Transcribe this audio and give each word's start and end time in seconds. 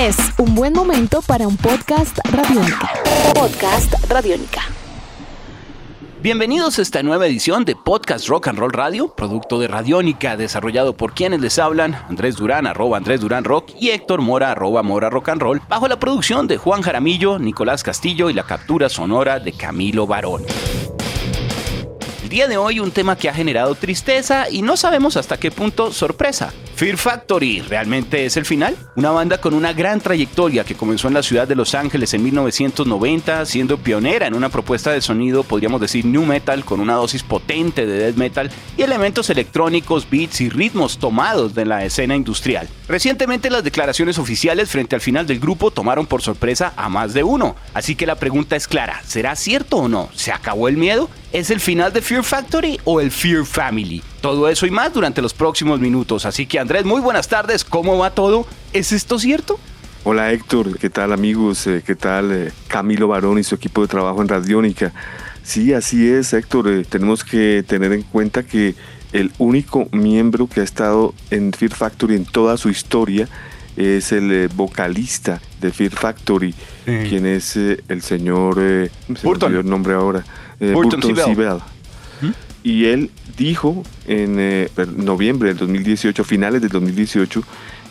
Es 0.00 0.16
un 0.38 0.54
buen 0.54 0.72
momento 0.72 1.20
para 1.20 1.46
un 1.46 1.58
podcast 1.58 2.20
radiónica. 2.32 2.90
Podcast 3.34 3.92
radiónica. 4.08 4.62
Bienvenidos 6.22 6.78
a 6.78 6.82
esta 6.82 7.02
nueva 7.02 7.26
edición 7.26 7.66
de 7.66 7.76
Podcast 7.76 8.26
Rock 8.26 8.48
and 8.48 8.58
Roll 8.58 8.72
Radio, 8.72 9.14
producto 9.14 9.60
de 9.60 9.68
Radiónica, 9.68 10.38
desarrollado 10.38 10.96
por 10.96 11.12
quienes 11.12 11.42
les 11.42 11.58
hablan, 11.58 12.02
Andrés 12.08 12.36
Durán, 12.36 12.66
arroba 12.66 12.96
Andrés 12.96 13.20
Durán 13.20 13.44
Rock, 13.44 13.72
y 13.78 13.90
Héctor 13.90 14.22
Mora, 14.22 14.52
arroba 14.52 14.82
Mora 14.82 15.10
Rock 15.10 15.28
and 15.28 15.42
Roll, 15.42 15.60
bajo 15.68 15.86
la 15.86 16.00
producción 16.00 16.46
de 16.46 16.56
Juan 16.56 16.80
Jaramillo, 16.80 17.38
Nicolás 17.38 17.82
Castillo 17.82 18.30
y 18.30 18.32
la 18.32 18.44
captura 18.44 18.88
sonora 18.88 19.38
de 19.38 19.52
Camilo 19.52 20.06
Barón 20.06 20.46
día 22.30 22.46
de 22.46 22.56
hoy 22.56 22.78
un 22.78 22.92
tema 22.92 23.16
que 23.16 23.28
ha 23.28 23.34
generado 23.34 23.74
tristeza 23.74 24.48
y 24.48 24.62
no 24.62 24.76
sabemos 24.76 25.16
hasta 25.16 25.36
qué 25.36 25.50
punto 25.50 25.92
sorpresa. 25.92 26.54
Fear 26.80 26.96
Factory, 26.96 27.60
¿realmente 27.60 28.24
es 28.24 28.38
el 28.38 28.46
final? 28.46 28.74
Una 28.96 29.10
banda 29.10 29.36
con 29.36 29.52
una 29.52 29.74
gran 29.74 30.00
trayectoria 30.00 30.64
que 30.64 30.74
comenzó 30.74 31.08
en 31.08 31.12
la 31.12 31.22
ciudad 31.22 31.46
de 31.46 31.54
Los 31.54 31.74
Ángeles 31.74 32.14
en 32.14 32.22
1990, 32.22 33.44
siendo 33.44 33.76
pionera 33.76 34.26
en 34.26 34.32
una 34.32 34.48
propuesta 34.48 34.90
de 34.90 35.02
sonido, 35.02 35.42
podríamos 35.42 35.82
decir 35.82 36.06
new 36.06 36.24
metal, 36.24 36.64
con 36.64 36.80
una 36.80 36.94
dosis 36.94 37.22
potente 37.22 37.84
de 37.84 37.98
death 37.98 38.16
metal 38.16 38.50
y 38.78 38.82
elementos 38.82 39.28
electrónicos, 39.28 40.08
beats 40.08 40.40
y 40.40 40.48
ritmos 40.48 40.96
tomados 40.96 41.54
de 41.54 41.66
la 41.66 41.84
escena 41.84 42.16
industrial. 42.16 42.66
Recientemente 42.88 43.50
las 43.50 43.62
declaraciones 43.62 44.16
oficiales 44.16 44.70
frente 44.70 44.94
al 44.94 45.02
final 45.02 45.26
del 45.26 45.38
grupo 45.38 45.70
tomaron 45.70 46.06
por 46.06 46.22
sorpresa 46.22 46.72
a 46.76 46.88
más 46.88 47.12
de 47.12 47.22
uno, 47.22 47.56
así 47.74 47.94
que 47.94 48.06
la 48.06 48.14
pregunta 48.14 48.56
es 48.56 48.66
clara, 48.66 49.02
¿será 49.06 49.36
cierto 49.36 49.76
o 49.76 49.88
no? 49.90 50.08
¿Se 50.14 50.32
acabó 50.32 50.66
el 50.66 50.78
miedo? 50.78 51.10
¿Es 51.30 51.50
el 51.50 51.60
final 51.60 51.92
de 51.92 52.00
Fear 52.00 52.24
Factory 52.24 52.80
o 52.84 53.02
el 53.02 53.10
Fear 53.10 53.44
Family? 53.44 54.02
Todo 54.20 54.48
eso 54.48 54.66
y 54.66 54.70
más 54.70 54.92
durante 54.92 55.22
los 55.22 55.32
próximos 55.32 55.80
minutos. 55.80 56.26
Así 56.26 56.46
que 56.46 56.58
Andrés, 56.58 56.84
muy 56.84 57.00
buenas 57.00 57.28
tardes. 57.28 57.64
¿Cómo 57.64 57.96
va 57.96 58.10
todo? 58.10 58.46
¿Es 58.72 58.92
esto 58.92 59.18
cierto? 59.18 59.58
Hola 60.04 60.32
Héctor, 60.32 60.78
¿qué 60.78 60.88
tal 60.88 61.12
amigos? 61.12 61.66
Eh, 61.66 61.82
¿Qué 61.86 61.94
tal 61.94 62.32
eh, 62.32 62.52
Camilo 62.68 63.08
Barón 63.08 63.38
y 63.38 63.44
su 63.44 63.54
equipo 63.54 63.82
de 63.82 63.88
trabajo 63.88 64.22
en 64.22 64.28
Radiónica? 64.28 64.92
Sí, 65.42 65.74
así 65.74 66.08
es 66.08 66.32
Héctor. 66.32 66.68
Eh, 66.68 66.84
tenemos 66.88 67.22
que 67.22 67.64
tener 67.66 67.92
en 67.92 68.02
cuenta 68.02 68.42
que 68.42 68.74
el 69.12 69.30
único 69.38 69.88
miembro 69.92 70.46
que 70.46 70.60
ha 70.60 70.64
estado 70.64 71.14
en 71.30 71.52
Fear 71.52 71.72
Factory 71.72 72.14
en 72.14 72.24
toda 72.24 72.56
su 72.56 72.70
historia 72.70 73.28
es 73.76 74.12
el 74.12 74.48
vocalista 74.48 75.40
de 75.60 75.70
Fear 75.70 75.92
Factory, 75.92 76.54
quien 76.84 77.24
es 77.24 77.56
el 77.56 78.02
señor, 78.02 78.56
se 78.56 78.90
me 79.26 79.58
el 79.58 79.66
nombre 79.68 79.94
ahora, 79.94 80.24
Burton, 80.58 81.00
Y 82.62 82.86
él 82.86 83.10
dijo 83.36 83.82
en 84.06 84.36
eh, 84.38 84.68
noviembre 84.96 85.48
del 85.48 85.58
2018, 85.58 86.24
finales 86.24 86.60
del 86.60 86.70
2018, 86.70 87.42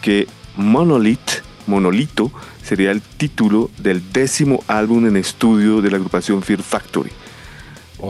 que 0.01 0.27
Monolith, 0.57 1.41
Monolito, 1.65 2.31
sería 2.63 2.91
el 2.91 3.01
título 3.01 3.71
del 3.79 4.11
décimo 4.11 4.63
álbum 4.67 5.07
en 5.07 5.17
estudio 5.17 5.81
de 5.81 5.89
la 5.89 5.97
agrupación 5.97 6.43
Fear 6.43 6.61
Factory. 6.61 7.11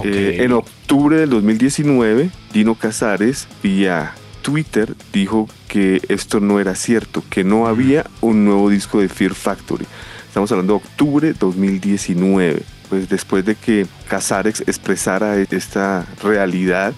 Eh, 0.03 0.37
en 0.41 0.51
octubre 0.51 1.17
del 1.17 1.29
2019, 1.29 2.29
Dino 2.53 2.75
Casares, 2.75 3.47
vía 3.63 4.13
Twitter, 4.41 4.93
dijo 5.13 5.47
que 5.67 6.01
esto 6.09 6.39
no 6.39 6.59
era 6.59 6.75
cierto, 6.75 7.23
que 7.29 7.43
no 7.43 7.67
había 7.67 8.05
un 8.21 8.45
nuevo 8.45 8.69
disco 8.69 8.99
de 8.99 9.09
Fear 9.09 9.33
Factory. 9.33 9.85
Estamos 10.27 10.51
hablando 10.51 10.73
de 10.73 10.77
octubre 10.77 11.33
2019 11.33 12.63
pues 12.89 13.07
después 13.07 13.45
de 13.45 13.55
que 13.55 13.85
Casares 14.07 14.61
expresara 14.67 15.37
esta 15.37 16.05
realidad, 16.23 16.93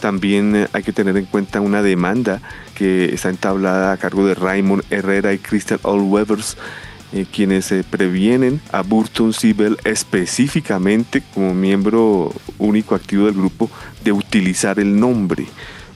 también 0.00 0.54
eh, 0.56 0.68
hay 0.72 0.82
que 0.82 0.92
tener 0.92 1.16
en 1.16 1.26
cuenta 1.26 1.60
una 1.60 1.82
demanda 1.82 2.40
que 2.74 3.12
está 3.12 3.30
entablada 3.30 3.92
a 3.92 3.96
cargo 3.96 4.26
de 4.26 4.34
Raymond 4.34 4.84
Herrera 4.90 5.32
y 5.32 5.38
Crystal 5.38 5.80
Allwevers, 5.84 6.56
eh, 7.12 7.26
quienes 7.32 7.72
eh, 7.72 7.84
previenen 7.88 8.60
a 8.70 8.82
Burton 8.82 9.32
Sibel 9.32 9.78
específicamente 9.84 11.22
como 11.34 11.54
miembro 11.54 12.32
único 12.58 12.94
activo 12.94 13.26
del 13.26 13.34
grupo 13.34 13.70
de 14.04 14.12
utilizar 14.12 14.78
el 14.78 14.98
nombre. 14.98 15.46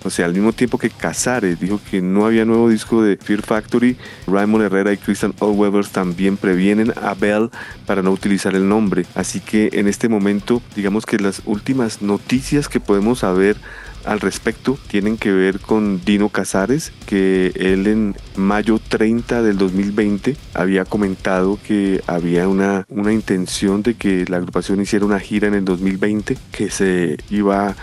O 0.05 0.11
sea, 0.11 0.27
al 0.27 0.35
mismo 0.35 0.53
tiempo 0.53 0.79
que 0.79 0.91
Casares 0.91 1.61
dijo 1.61 1.81
que 1.91 2.01
no 2.01 2.27
había 2.27 2.45
nuevo 2.45 2.69
disco 2.69 3.03
de 3.03 3.17
Fear 3.17 3.43
Factory, 3.43 3.97
Raymond 4.27 4.65
Herrera 4.65 4.93
y 4.93 4.97
Christian 4.97 5.35
Allwevers 5.41 5.91
también 5.91 6.37
previenen 6.37 6.93
a 7.01 7.15
Bell 7.15 7.51
para 7.87 8.03
no 8.03 8.11
utilizar 8.11 8.55
el 8.55 8.69
nombre. 8.69 9.07
Así 9.15 9.41
que 9.41 9.71
en 9.73 9.89
este 9.89 10.09
momento, 10.09 10.63
digamos 10.75 11.07
que 11.07 11.19
las 11.19 11.43
últimas 11.45 12.03
noticias 12.03 12.69
que 12.69 12.81
podemos 12.81 13.21
saber 13.21 13.57
al 14.05 14.21
respecto 14.21 14.79
tienen 14.89 15.17
que 15.17 15.33
ver 15.33 15.61
con 15.61 16.05
Dino 16.05 16.29
Casares, 16.29 16.93
que 17.07 17.53
él 17.55 17.87
en 17.87 18.17
mayo 18.37 18.81
30 18.81 19.43
del 19.43 19.59
2020 19.59 20.37
había 20.55 20.85
comentado 20.85 21.59
que 21.65 22.03
había 22.07 22.49
una, 22.49 22.85
una 22.89 23.13
intención 23.13 23.83
de 23.83 23.95
que 23.95 24.25
la 24.29 24.39
agrupación 24.39 24.81
hiciera 24.81 25.05
una 25.05 25.21
gira 25.21 25.49
en 25.49 25.55
el 25.55 25.65
2020 25.65 26.37
que 26.51 26.71
se 26.71 27.19
iba 27.31 27.69
a 27.69 27.77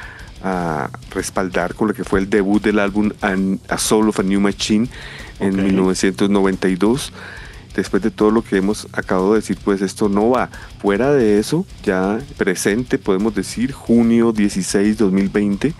respaldar 1.12 1.76
con 1.76 1.90
lo 1.90 1.94
que 1.94 2.04
fue 2.04 2.20
el 2.20 2.30
debut 2.30 2.64
del 2.64 2.80
álbum 2.80 3.12
A 3.22 3.78
Soul 3.78 4.10
of 4.10 4.20
a 4.20 4.24
New 4.24 4.40
Machine 4.40 4.88
en 5.40 5.56
1992 5.56 7.12
después 7.76 8.02
de 8.02 8.12
todo 8.12 8.32
lo 8.32 8.44
que 8.44 8.58
hemos 8.58 8.88
acabado 8.94 9.34
de 9.34 9.40
decir, 9.40 9.58
pues 9.64 9.82
esto 9.82 10.10
no 10.10 10.30
va. 10.30 10.50
Fuera 10.82 11.12
de 11.12 11.40
eso, 11.40 11.66
ya 11.84 12.20
presente, 12.38 12.98
podemos 12.98 13.36
decir, 13.36 13.72
junio 13.72 14.32
16, 14.32 14.98
2020, 14.98 15.74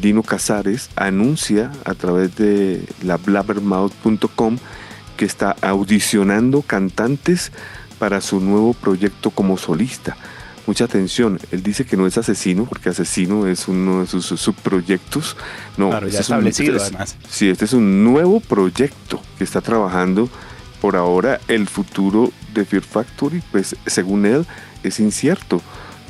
Dino 0.00 0.22
Casares 0.22 0.90
anuncia 0.96 1.72
a 1.84 1.94
través 1.94 2.36
de 2.36 2.84
la 3.02 3.16
blabbermouth.com 3.16 4.58
que 5.16 5.24
está 5.24 5.56
audicionando 5.60 6.62
cantantes 6.62 7.52
para 7.98 8.20
su 8.20 8.40
nuevo 8.40 8.72
proyecto 8.72 9.30
como 9.30 9.58
solista. 9.58 10.16
Mucha 10.70 10.84
atención, 10.84 11.40
él 11.50 11.64
dice 11.64 11.84
que 11.84 11.96
no 11.96 12.06
es 12.06 12.16
asesino, 12.16 12.64
porque 12.64 12.90
asesino 12.90 13.48
es 13.48 13.66
uno 13.66 14.02
de 14.02 14.06
sus 14.06 14.26
subproyectos. 14.26 15.36
No, 15.76 15.90
claro, 15.90 16.06
ya 16.06 16.10
este 16.10 16.22
establecido 16.22 16.80
además. 16.80 17.16
Sí, 17.28 17.48
este 17.48 17.64
es 17.64 17.72
un 17.72 18.04
nuevo 18.04 18.38
proyecto 18.38 19.20
que 19.36 19.42
está 19.42 19.60
trabajando 19.62 20.28
por 20.80 20.94
ahora. 20.94 21.40
El 21.48 21.66
futuro 21.66 22.30
de 22.54 22.64
Fear 22.64 22.84
Factory, 22.84 23.42
pues 23.50 23.74
según 23.84 24.26
él, 24.26 24.46
es 24.84 25.00
incierto 25.00 25.60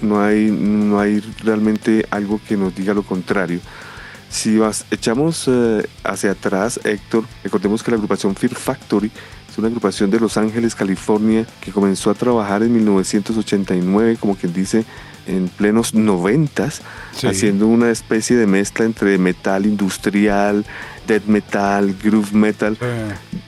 no 0.03 0.23
hay, 0.23 0.51
no 0.51 1.01
hay 1.01 1.21
realmente 1.43 2.05
algo 2.11 2.39
que 2.47 2.59
nos 2.59 2.75
diga 2.75 2.93
lo 2.93 3.03
contrario. 3.03 3.61
Si 4.29 4.59
vas, 4.59 4.85
echamos 4.91 5.49
eh, 5.49 5.89
hacia 6.05 6.33
atrás, 6.33 6.79
Héctor, 6.85 7.25
recordemos 7.43 7.83
que 7.83 7.93
la 7.93 7.97
agrupación 7.97 8.37
Fear 8.37 8.57
Factory 8.57 9.11
es 9.51 9.59
una 9.59 9.69
agrupación 9.69 10.11
de 10.11 10.21
Los 10.21 10.37
Ángeles, 10.37 10.75
California, 10.77 11.45
que 11.61 11.73
comenzó 11.73 12.11
a 12.11 12.15
trabajar 12.15 12.63
en 12.63 12.73
1989, 12.73 14.17
como 14.21 14.37
quien 14.37 14.53
dice, 14.53 14.85
en 15.27 15.49
plenos 15.49 15.93
noventas, 15.93 16.83
haciendo 17.25 17.67
una 17.67 17.91
especie 17.91 18.37
de 18.37 18.47
mezcla 18.47 18.85
entre 18.85 19.19
metal 19.19 19.67
industrial, 19.67 20.65
death 21.07 21.25
metal, 21.27 21.97
groove 22.01 22.33
metal, 22.33 22.79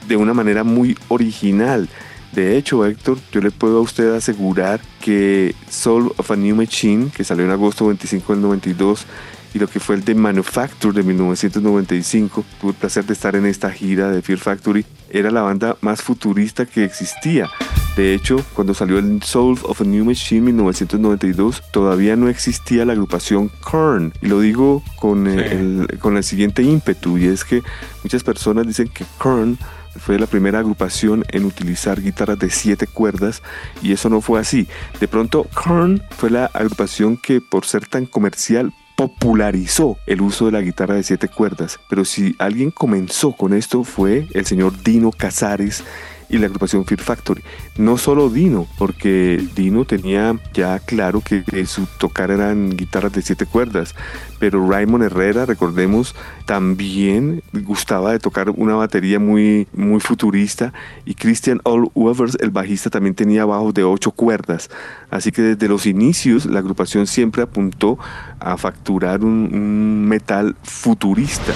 de 0.07 0.17
una 0.17 0.33
manera 0.33 0.65
muy 0.65 0.97
original. 1.07 1.87
De 2.33 2.57
hecho, 2.57 2.85
Héctor, 2.85 3.19
yo 3.31 3.39
le 3.39 3.51
puedo 3.51 3.77
a 3.77 3.81
usted 3.81 4.13
asegurar 4.13 4.81
que 4.99 5.55
Soul 5.69 6.11
of 6.17 6.31
a 6.31 6.35
New 6.35 6.55
Machine, 6.55 7.11
que 7.15 7.23
salió 7.23 7.45
en 7.45 7.51
agosto 7.51 7.87
25 7.87 8.33
del 8.33 8.41
92, 8.41 9.05
y 9.53 9.59
lo 9.59 9.67
que 9.67 9.79
fue 9.79 9.95
el 9.95 10.03
The 10.03 10.15
Manufacture 10.15 10.93
de 10.93 11.03
1995, 11.03 12.43
tuve 12.59 12.71
el 12.71 12.77
placer 12.77 13.05
de 13.05 13.13
estar 13.13 13.35
en 13.35 13.45
esta 13.45 13.71
gira 13.71 14.09
de 14.09 14.21
Fear 14.21 14.39
Factory, 14.39 14.83
era 15.13 15.31
la 15.31 15.41
banda 15.41 15.77
más 15.81 16.01
futurista 16.01 16.65
que 16.65 16.83
existía. 16.83 17.49
De 17.95 18.15
hecho, 18.15 18.43
cuando 18.55 18.73
salió 18.73 18.97
el 18.97 19.21
Soul 19.21 19.59
of 19.63 19.81
a 19.81 19.83
New 19.83 20.03
Machine 20.03 20.39
en 20.39 20.45
1992, 20.45 21.61
todavía 21.71 22.15
no 22.15 22.27
existía 22.27 22.85
la 22.85 22.93
agrupación 22.93 23.51
Korn. 23.61 24.13
Y 24.19 24.27
lo 24.27 24.39
digo 24.39 24.81
con, 24.95 25.27
el, 25.27 25.99
con 25.99 26.17
el 26.17 26.23
siguiente 26.23 26.63
ímpetu, 26.63 27.19
y 27.19 27.27
es 27.27 27.45
que 27.45 27.61
muchas 28.03 28.23
personas 28.23 28.65
dicen 28.65 28.87
que 28.87 29.05
Korn 29.19 29.59
fue 29.95 30.17
la 30.17 30.25
primera 30.25 30.57
agrupación 30.59 31.23
en 31.29 31.45
utilizar 31.45 32.01
guitarras 32.01 32.39
de 32.39 32.49
siete 32.49 32.87
cuerdas 32.87 33.43
y 33.83 33.91
eso 33.91 34.09
no 34.09 34.21
fue 34.21 34.39
así. 34.39 34.67
De 34.99 35.07
pronto, 35.07 35.47
Korn 35.53 36.01
fue 36.17 36.31
la 36.31 36.45
agrupación 36.47 37.15
que 37.15 37.41
por 37.41 37.65
ser 37.65 37.87
tan 37.87 38.07
comercial 38.07 38.73
popularizó 38.95 39.97
el 40.05 40.21
uso 40.21 40.45
de 40.45 40.51
la 40.53 40.61
guitarra 40.61 40.95
de 40.95 41.03
siete 41.03 41.27
cuerdas. 41.27 41.79
Pero 41.89 42.05
si 42.05 42.35
alguien 42.39 42.71
comenzó 42.71 43.33
con 43.33 43.53
esto 43.53 43.83
fue 43.83 44.27
el 44.33 44.45
señor 44.45 44.81
Dino 44.83 45.11
Casares 45.11 45.83
y 46.33 46.39
la 46.39 46.47
agrupación 46.47 46.83
Fear 46.83 46.99
Factory. 46.99 47.43
No 47.77 47.97
solo 47.99 48.27
Dino, 48.27 48.67
porque 48.79 49.39
Dino 49.55 49.85
tenía 49.85 50.35
ya 50.51 50.79
claro 50.79 51.21
que, 51.21 51.43
su 51.67 51.85
tocar 51.99 52.31
eran 52.31 52.71
guitarras 52.71 53.13
de 53.13 53.21
siete 53.21 53.45
cuerdas, 53.45 53.93
pero 54.39 54.67
Raymond 54.67 55.03
Herrera, 55.03 55.45
recordemos, 55.45 56.15
también 56.47 57.43
gustaba 57.53 58.13
de 58.13 58.19
tocar 58.19 58.49
una 58.49 58.73
batería 58.73 59.19
muy, 59.19 59.67
muy 59.73 59.99
futurista 59.99 60.73
y 61.05 61.13
Christian 61.13 61.61
All 61.63 61.91
Weavers, 61.93 62.35
el 62.41 62.49
bajista, 62.49 62.89
también 62.89 63.13
tenía 63.13 63.45
bajos 63.45 63.75
de 63.75 63.83
ocho 63.83 64.09
cuerdas. 64.09 64.71
Así 65.11 65.31
que 65.31 65.43
desde 65.43 65.67
los 65.67 65.85
inicios 65.85 66.47
la 66.47 66.59
agrupación 66.59 67.05
siempre 67.05 67.43
apuntó 67.43 67.99
a 68.39 68.57
facturar 68.57 69.23
un 69.23 70.07
metal 70.07 70.55
futurista. 70.63 71.53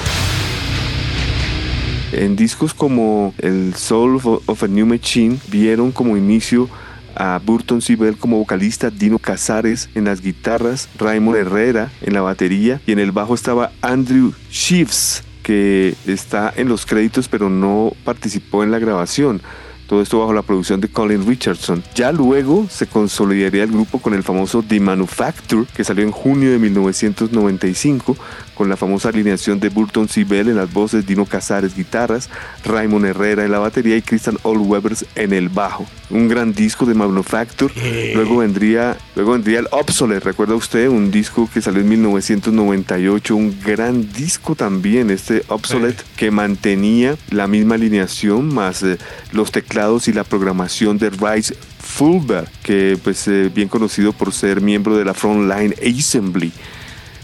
En 2.18 2.36
discos 2.36 2.74
como 2.74 3.36
el 3.38 3.76
Soul 3.76 4.20
of 4.48 4.64
a 4.64 4.68
New 4.68 4.88
Machine 4.88 5.38
vieron 5.50 5.92
como 5.92 6.18
inicio 6.18 6.68
a 7.16 7.40
Burton 7.46 7.80
Sibel 7.80 8.18
como 8.18 8.40
vocalista, 8.40 8.90
Dino 8.90 9.20
Casares 9.20 9.88
en 9.94 10.06
las 10.06 10.22
guitarras, 10.22 10.90
Raymond 10.98 11.38
Herrera 11.38 11.92
en 12.02 12.16
la 12.16 12.22
batería 12.22 12.82
y 12.88 12.92
en 12.92 12.98
el 12.98 13.12
bajo 13.12 13.36
estaba 13.36 13.72
Andrew 13.82 14.34
Sheaves 14.50 15.24
que 15.44 15.94
está 16.08 16.52
en 16.56 16.68
los 16.70 16.88
créditos 16.88 17.28
pero 17.28 17.52
no 17.52 17.94
participó 18.04 18.64
en 18.64 18.72
la 18.72 18.80
grabación. 18.80 19.40
Todo 19.88 20.02
esto 20.02 20.20
bajo 20.20 20.34
la 20.34 20.42
producción 20.42 20.82
de 20.82 20.90
Colin 20.90 21.26
Richardson. 21.26 21.82
Ya 21.96 22.12
luego 22.12 22.68
se 22.70 22.88
consolidaría 22.88 23.64
el 23.64 23.72
grupo 23.72 24.00
con 24.00 24.14
el 24.14 24.24
famoso 24.24 24.62
The 24.62 24.82
Manufacture, 24.82 25.66
que 25.74 25.86
salió 25.86 26.04
en 26.04 26.12
junio 26.12 26.52
de 26.52 26.60
1995, 26.60 28.18
con 28.58 28.70
la 28.70 28.76
famosa 28.76 29.10
alineación 29.10 29.60
de 29.60 29.70
Burton. 29.70 30.08
Bell 30.28 30.50
en 30.50 30.56
las 30.56 30.72
voces, 30.74 31.06
Dino 31.06 31.26
Casares 31.26 31.76
guitarras, 31.76 32.30
Raymond 32.66 33.06
Herrera 33.06 33.46
en 33.46 33.52
la 33.52 33.60
batería 33.60 33.96
y 33.96 34.02
Christian 34.02 34.38
Allwebers 34.44 35.06
en 35.16 35.34
el 35.34 35.50
bajo. 35.50 35.86
Un 36.10 36.28
gran 36.28 36.54
disco 36.54 36.86
de 36.86 36.94
Manufacture. 36.94 37.74
Luego 38.16 38.38
vendría, 38.38 38.98
luego 39.16 39.34
vendría 39.34 39.60
el 39.60 39.68
Obsolete, 39.72 40.22
¿recuerda 40.22 40.56
usted? 40.56 40.88
Un 40.88 41.12
disco 41.12 41.50
que 41.54 41.62
salió 41.62 41.82
en 41.82 41.90
1998, 41.90 43.36
un 43.36 43.60
gran 43.64 44.12
disco 44.12 44.56
también, 44.56 45.12
este 45.12 45.44
Obsolete, 45.50 46.04
que 46.16 46.32
mantenía 46.32 47.16
la 47.30 47.48
misma 47.48 47.76
alineación 47.76 48.54
más 48.54 48.82
eh, 48.84 48.98
los 49.34 49.52
teclados 49.52 50.08
y 50.08 50.14
la 50.14 50.24
programación 50.24 50.98
de 50.98 51.10
Rice 51.10 51.56
Fulber, 51.80 52.48
que 52.64 52.98
pues 53.04 53.28
eh, 53.28 53.52
bien 53.54 53.68
conocido 53.68 54.14
por 54.14 54.34
ser 54.34 54.62
miembro 54.62 54.98
de 54.98 55.06
la 55.06 55.14
Frontline 55.14 55.76
Assembly. 55.82 56.52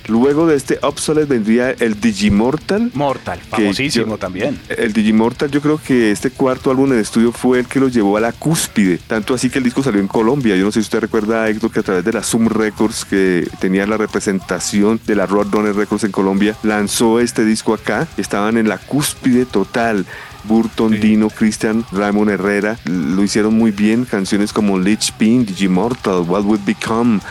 Luego 0.08 0.48
de 0.48 0.56
este 0.56 0.80
Obsolete 0.82 1.28
vendría 1.28 1.72
el 1.72 2.00
Digimortal. 2.00 2.92
Mortal, 2.94 3.40
famosísimo 3.40 4.18
también. 4.18 4.60
El 4.70 4.94
Digimortal, 4.94 5.50
yo 5.50 5.62
creo 5.62 5.80
que 5.82 6.12
este 6.12 6.32
cuarto 6.32 6.72
álbum 6.72 6.92
en 6.94 7.00
estudio 7.00 7.32
fue 7.32 7.60
el 7.60 7.68
que 7.68 7.80
lo 7.80 7.88
llevó 7.88 8.18
a 8.18 8.20
la 8.22 8.32
cúspide. 8.32 9.00
Tanto 9.08 9.34
así 9.34 9.50
que 9.50 9.60
el 9.60 9.64
disco 9.64 9.82
salió 9.82 10.02
en 10.02 10.08
Colombia. 10.08 10.56
Yo 10.56 10.66
no 10.66 10.72
sé 10.72 10.82
si 10.82 10.86
usted 10.86 11.00
recuerda, 11.00 11.48
Héctor, 11.48 11.72
que 11.72 11.80
a 11.80 11.84
través 11.84 12.04
de 12.04 12.14
la 12.14 12.24
Zoom 12.24 12.48
Records, 12.48 13.06
que 13.06 13.48
tenía 13.60 13.86
la 13.88 13.98
representación 13.98 15.00
de 15.06 15.16
la 15.16 15.26
Roadrunner 15.26 15.76
Records 15.76 16.04
en 16.04 16.12
Colombia, 16.12 16.56
lanzó 16.64 17.20
este 17.20 17.46
disco 17.46 17.74
acá. 17.74 18.08
Estaban 18.18 18.58
en 18.58 18.68
la 18.68 18.78
cúspide 18.78 19.46
total. 19.46 20.06
Burton, 20.46 21.00
Dino, 21.00 21.30
Christian, 21.30 21.86
Ramón 21.94 22.30
Herrera 22.30 22.78
lo 22.84 23.24
hicieron 23.24 23.54
muy 23.54 23.72
bien. 23.72 24.04
Canciones 24.04 24.52
como 24.52 24.78
Lich 24.78 25.14
Pin, 25.14 25.46
Digimortal, 25.46 26.22
What 26.28 26.44
Would 26.44 26.66
Become 26.66 27.22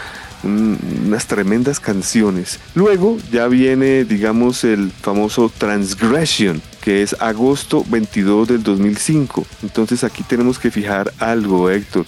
unas 0.43 1.27
tremendas 1.27 1.81
canciones. 1.81 2.59
Luego 2.75 3.19
ya 3.31 3.49
viene, 3.49 4.05
digamos, 4.05 4.65
el 4.65 4.91
famoso 4.91 5.51
Transgression, 5.57 6.61
que 6.81 7.03
es 7.03 7.15
agosto 7.21 7.85
22 7.89 8.49
del 8.49 8.63
2005. 8.63 9.47
Entonces 9.63 10.05
aquí 10.05 10.23
tenemos 10.23 10.59
que 10.59 10.71
fijar 10.71 11.13
algo, 11.19 11.71
Héctor 11.71 12.07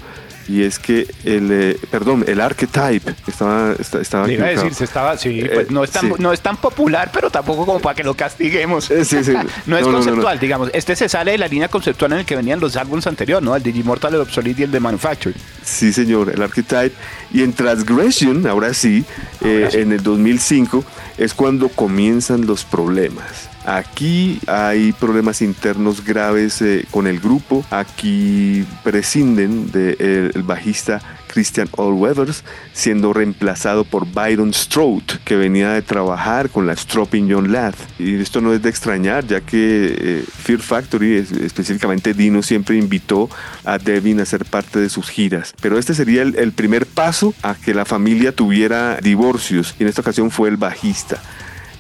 y 0.48 0.62
es 0.62 0.78
que 0.78 1.06
el, 1.24 1.50
eh, 1.50 1.78
perdón, 1.90 2.24
el 2.26 2.40
archetype 2.40 3.14
estaba, 3.26 3.74
estaba 3.78 4.30
iba 4.30 4.46
a 4.46 4.50
decir, 4.50 4.74
se 4.74 4.84
estaba, 4.84 5.16
sí, 5.16 5.40
eh, 5.40 5.50
pues 5.52 5.70
no, 5.70 5.84
es 5.84 5.90
tan, 5.90 6.12
no 6.18 6.32
es 6.32 6.40
tan 6.40 6.56
popular, 6.56 7.10
pero 7.12 7.30
tampoco 7.30 7.64
como 7.64 7.80
para 7.80 7.94
que 7.94 8.04
lo 8.04 8.14
castiguemos. 8.14 8.90
Eh, 8.90 9.04
no 9.66 9.78
es 9.78 9.84
conceptual, 9.84 10.38
digamos. 10.38 10.70
Este 10.72 10.96
se 10.96 11.08
sale 11.08 11.32
de 11.32 11.38
la 11.38 11.48
línea 11.48 11.68
conceptual 11.68 12.12
en 12.12 12.18
el 12.20 12.26
que 12.26 12.36
venían 12.36 12.60
los 12.60 12.76
álbumes 12.76 13.06
anteriores, 13.06 13.44
¿no? 13.44 13.56
El 13.56 13.62
Digimortal, 13.62 14.14
el 14.14 14.20
Obsolete 14.20 14.62
y 14.62 14.64
el 14.64 14.70
de 14.70 14.80
Manufacture. 14.80 15.34
Sí, 15.62 15.92
señor, 15.92 16.30
el 16.30 16.42
archetype. 16.42 16.92
Y 17.32 17.42
en 17.42 17.52
Transgression, 17.52 18.46
ahora 18.46 18.74
sí, 18.74 19.04
en 19.40 19.92
el 19.92 20.02
2005, 20.02 20.84
es 21.18 21.34
cuando 21.34 21.68
comienzan 21.68 22.46
los 22.46 22.64
problemas. 22.64 23.48
Aquí 23.64 24.40
hay 24.46 24.92
problemas 24.92 25.42
internos 25.42 26.04
graves 26.04 26.60
eh, 26.60 26.86
con 26.90 27.06
el 27.06 27.20
grupo. 27.20 27.64
Aquí 27.70 28.66
prescinden 28.82 29.70
del 29.70 30.42
bajista 30.42 31.00
Christian 31.34 31.68
Allwevers, 31.76 32.44
siendo 32.72 33.12
reemplazado 33.12 33.84
por 33.84 34.06
Byron 34.06 34.54
Stroud, 34.54 35.02
que 35.24 35.34
venía 35.34 35.72
de 35.72 35.82
trabajar 35.82 36.48
con 36.48 36.66
la 36.66 36.76
Stropping 36.76 37.30
John 37.30 37.50
Ladd. 37.50 37.74
Y 37.98 38.14
esto 38.14 38.40
no 38.40 38.54
es 38.54 38.62
de 38.62 38.70
extrañar, 38.70 39.26
ya 39.26 39.40
que 39.40 39.96
eh, 39.98 40.24
Fear 40.26 40.60
Factory, 40.60 41.16
específicamente 41.16 42.14
Dino, 42.14 42.42
siempre 42.42 42.76
invitó 42.76 43.28
a 43.64 43.78
Devin 43.78 44.20
a 44.20 44.24
ser 44.24 44.44
parte 44.44 44.78
de 44.78 44.88
sus 44.88 45.10
giras. 45.10 45.52
Pero 45.60 45.76
este 45.76 45.92
sería 45.92 46.22
el, 46.22 46.36
el 46.36 46.52
primer 46.52 46.86
paso 46.86 47.34
a 47.42 47.56
que 47.56 47.74
la 47.74 47.84
familia 47.84 48.30
tuviera 48.30 48.98
divorcios, 49.02 49.74
y 49.78 49.82
en 49.82 49.88
esta 49.88 50.02
ocasión 50.02 50.30
fue 50.30 50.48
el 50.48 50.56
bajista. 50.56 51.20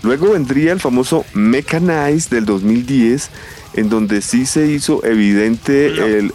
Luego 0.04 0.32
vendría 0.32 0.72
el 0.72 0.80
famoso 0.80 1.24
Mechanize 1.32 2.28
del 2.28 2.44
2010, 2.44 3.30
en 3.72 3.88
donde 3.88 4.20
sí 4.20 4.44
se 4.44 4.66
hizo 4.66 5.02
evidente 5.02 5.86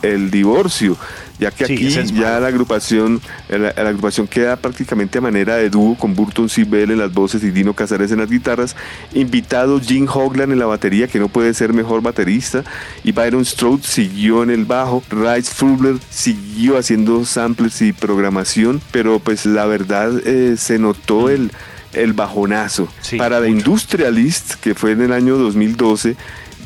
el, 0.01 0.31
divorcio, 0.31 0.97
ya 1.39 1.51
que 1.51 1.63
aquí 1.63 1.89
ya 1.89 2.39
la 2.39 2.47
agrupación, 2.47 3.21
la, 3.47 3.69
agrupación 3.69 4.27
queda 4.27 4.57
prácticamente 4.57 5.17
a 5.17 5.21
manera 5.21 5.55
de 5.55 5.69
dúo 5.69 5.95
con 5.95 6.13
Burton 6.13 6.49
Sibel 6.49 6.91
en 6.91 6.99
las 6.99 7.13
voces 7.13 7.43
y 7.43 7.51
Dino 7.51 7.73
Casares 7.73 8.11
en 8.11 8.19
las 8.19 8.29
guitarras, 8.29 8.75
invitado 9.13 9.79
Jim 9.79 10.07
Hoglan 10.07 10.51
en 10.51 10.59
la 10.59 10.65
batería, 10.65 11.07
que 11.07 11.19
no 11.19 11.29
puede 11.29 11.53
ser 11.53 11.73
mejor 11.73 12.01
baterista, 12.01 12.63
y 13.03 13.11
Byron 13.11 13.45
Stroud 13.45 13.81
siguió 13.83 14.43
en 14.43 14.49
el 14.49 14.65
bajo, 14.65 15.01
Rice 15.09 15.51
Fulber 15.53 15.95
siguió 16.09 16.77
haciendo 16.77 17.23
samples 17.25 17.81
y 17.81 17.93
programación, 17.93 18.81
pero 18.91 19.19
pues 19.19 19.45
la 19.45 19.65
verdad 19.65 20.11
eh, 20.25 20.55
se 20.57 20.77
notó 20.77 21.29
el 21.29 21.51
el 21.93 22.13
bajonazo. 22.13 22.87
Para 23.17 23.41
The 23.41 23.49
Industrialist, 23.49 24.55
que 24.55 24.75
fue 24.75 24.91
en 24.91 25.01
el 25.01 25.13
año 25.13 25.37
2012, 25.37 26.15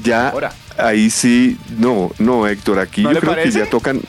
ya 0.03 0.33
ahí 0.77 1.09
sí, 1.09 1.57
no, 1.77 2.11
no, 2.19 2.47
Héctor, 2.47 2.79
aquí 2.79 3.03
yo 3.03 3.11
creo 3.11 3.35
que 3.35 3.51
ya 3.51 3.69
tocan. 3.69 4.01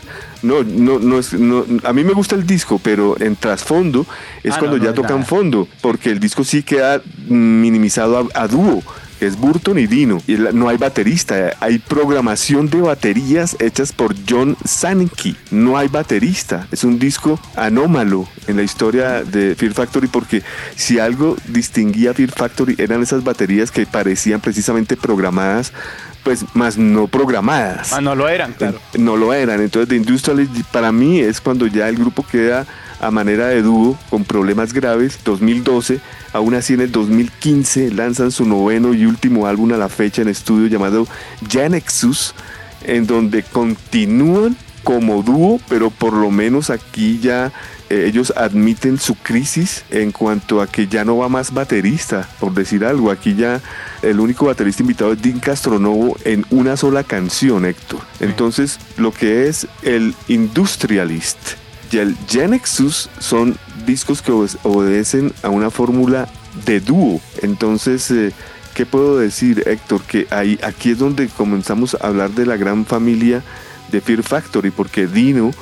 No, 0.45 0.63
no, 0.63 0.99
no 0.99 1.19
es, 1.19 1.33
no, 1.33 1.65
a 1.85 1.93
mí 1.93 2.05
me 2.05 2.13
gusta 2.13 2.35
el 2.35 2.47
disco, 2.47 2.79
pero 2.83 3.19
en 3.21 3.35
trasfondo 3.35 4.07
es 4.43 4.55
ah, 4.55 4.59
cuando 4.59 4.77
ya 4.77 4.93
tocan 4.93 5.25
fondo, 5.25 5.67
porque 5.81 6.11
el 6.11 6.21
disco 6.21 6.45
sí 6.45 6.63
queda 6.63 7.01
minimizado 7.29 8.29
a 8.35 8.47
dúo 8.47 8.83
es 9.21 9.37
Burton 9.39 9.79
y 9.79 9.87
Dino. 9.87 10.21
Y 10.27 10.35
no 10.35 10.69
hay 10.69 10.77
baterista, 10.77 11.53
hay 11.61 11.79
programación 11.79 12.69
de 12.69 12.81
baterías 12.81 13.57
hechas 13.61 13.93
por 13.93 14.15
John 14.29 14.57
Sankey. 14.65 15.37
No 15.51 15.77
hay 15.77 15.89
baterista. 15.89 16.67
Es 16.71 16.85
un 16.85 16.99
disco 16.99 17.41
anómalo 17.57 18.29
en 18.47 18.57
la 18.57 18.63
historia 18.63 19.25
de 19.25 19.55
Fear 19.55 19.73
Factory 19.73 20.09
porque 20.09 20.43
si 20.77 20.99
algo 20.99 21.37
distinguía 21.49 22.11
a 22.11 22.15
Fear 22.15 22.31
Factory 22.31 22.75
eran 22.79 23.03
esas 23.03 23.25
baterías 23.25 23.71
que 23.71 23.87
parecían 23.87 24.41
precisamente 24.41 24.97
programadas 24.97 25.73
pues 26.25 26.45
más 26.55 26.77
no 26.77 27.07
programadas. 27.07 27.93
Ah, 27.93 28.01
no 28.01 28.17
lo 28.17 28.29
eran, 28.29 28.55
claro. 28.55 28.81
No 28.99 29.17
lo 29.17 29.33
eran. 29.33 29.61
Entonces, 29.61 29.89
The 29.89 29.97
Industrialist 29.97 30.63
para 30.73 30.91
mí 30.91 31.21
es 31.21 31.41
cuando 31.41 31.67
ya 31.67 31.89
el 31.89 31.97
grupo 31.97 32.27
queda 32.27 32.67
a 33.01 33.11
manera 33.11 33.49
de 33.49 33.63
dúo 33.63 33.99
con 34.09 34.25
problemas 34.25 34.73
graves, 34.73 35.19
2012. 35.25 36.01
Aún 36.33 36.55
así 36.55 36.73
en 36.75 36.81
el 36.81 36.91
2015 36.91 37.91
lanzan 37.93 38.33
su 38.33 38.47
noveno 38.47 38.95
y 38.95 39.05
último 39.05 39.47
álbum 39.47 39.73
a 39.73 39.77
la 39.77 39.89
fecha 39.89 40.23
en 40.23 40.29
estudio 40.29 40.67
llamado 40.67 41.07
Janexus, 41.49 42.35
en 42.85 43.07
donde 43.07 43.43
continúan 43.43 44.57
como 44.85 45.23
dúo, 45.23 45.61
pero 45.69 45.91
por 45.91 46.13
lo 46.13 46.31
menos 46.31 46.71
aquí 46.71 47.19
ya 47.19 47.53
eh, 47.91 48.05
ellos 48.07 48.33
admiten 48.37 48.99
su 48.99 49.15
crisis 49.17 49.85
en 49.91 50.13
cuanto 50.13 50.61
a 50.61 50.67
que 50.67 50.87
ya 50.87 51.05
no 51.05 51.17
va 51.17 51.29
más 51.29 51.53
baterista, 51.53 52.29
por 52.39 52.55
decir 52.55 52.85
algo. 52.85 53.11
Aquí 53.11 53.35
ya 53.35 53.61
el 54.03 54.21
único 54.21 54.47
baterista 54.47 54.83
invitado 54.83 55.13
es 55.13 55.23
Dean 55.23 55.41
Castronovo 55.41 56.17
en 56.25 56.47
una 56.51 56.77
sola 56.77 57.03
canción, 57.03 57.65
Héctor. 57.65 58.01
Entonces, 58.21 58.79
lo 58.97 59.13
que 59.13 59.49
es 59.49 59.67
el 59.83 60.15
Industrialist 60.29 61.39
y 61.95 61.99
el 61.99 62.17
Genexus 62.29 63.09
son 63.21 63.57
discos 63.87 64.21
que 64.21 64.33
obedecen 64.33 65.33
a 65.43 65.49
una 65.49 65.71
fórmula 65.71 66.29
de 66.67 66.81
dúo. 66.81 67.21
Entonces, 67.41 68.11
eh, 68.11 68.33
¿qué 68.75 68.85
puedo 68.85 69.17
decir, 69.19 69.63
Héctor? 69.67 70.03
Que 70.03 70.27
ahí, 70.31 70.59
aquí 70.63 70.91
es 70.91 70.99
donde 70.99 71.29
comenzamos 71.29 71.95
a 71.95 72.09
hablar 72.09 72.31
de 72.31 72.47
la 72.47 72.57
gran 72.57 72.85
familia 72.85 73.45
de 73.95 74.01
Fear 74.01 74.23
Factory, 74.23 74.71
porque 74.71 75.07
Dino 75.07 75.53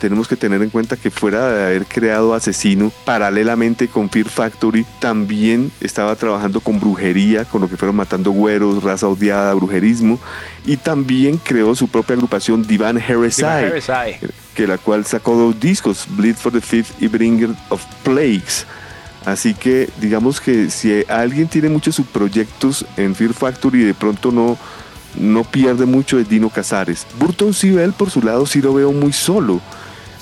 tenemos 0.00 0.26
que 0.26 0.34
tener 0.34 0.60
en 0.62 0.70
cuenta 0.70 0.96
que 0.96 1.12
fuera 1.12 1.52
de 1.52 1.64
haber 1.66 1.86
creado 1.86 2.34
Asesino, 2.34 2.90
paralelamente 3.04 3.86
con 3.86 4.10
Fear 4.10 4.28
Factory, 4.28 4.84
también 4.98 5.70
estaba 5.80 6.16
trabajando 6.16 6.58
con 6.60 6.80
brujería, 6.80 7.44
con 7.44 7.60
lo 7.60 7.68
que 7.68 7.76
fueron 7.76 7.94
matando 7.94 8.32
güeros, 8.32 8.82
raza 8.82 9.06
odiada, 9.06 9.54
brujerismo, 9.54 10.18
y 10.66 10.76
también 10.76 11.38
creó 11.38 11.76
su 11.76 11.86
propia 11.86 12.16
agrupación 12.16 12.66
Divan 12.66 12.98
Heresy, 12.98 13.44
que 14.54 14.66
la 14.66 14.76
cual 14.76 15.06
sacó 15.06 15.36
dos 15.36 15.60
discos, 15.60 16.06
Bleed 16.08 16.34
for 16.34 16.50
the 16.50 16.60
Fifth 16.60 17.00
y 17.00 17.06
Bringer 17.06 17.50
of 17.68 17.84
Plagues. 18.02 18.66
Así 19.24 19.54
que 19.54 19.88
digamos 20.00 20.40
que 20.40 20.68
si 20.68 21.04
alguien 21.08 21.46
tiene 21.46 21.68
muchos 21.68 21.94
subproyectos 21.94 22.84
en 22.96 23.14
Fear 23.14 23.34
Factory 23.34 23.82
y 23.82 23.84
de 23.84 23.94
pronto 23.94 24.32
no, 24.32 24.58
no 25.18 25.44
pierde 25.44 25.86
mucho 25.86 26.16
de 26.16 26.24
Dino 26.24 26.50
Casares. 26.50 27.06
Burton 27.18 27.54
Sibel 27.54 27.92
por 27.92 28.10
su 28.10 28.22
lado 28.22 28.46
sí 28.46 28.60
lo 28.60 28.74
veo 28.74 28.92
muy 28.92 29.12
solo. 29.12 29.60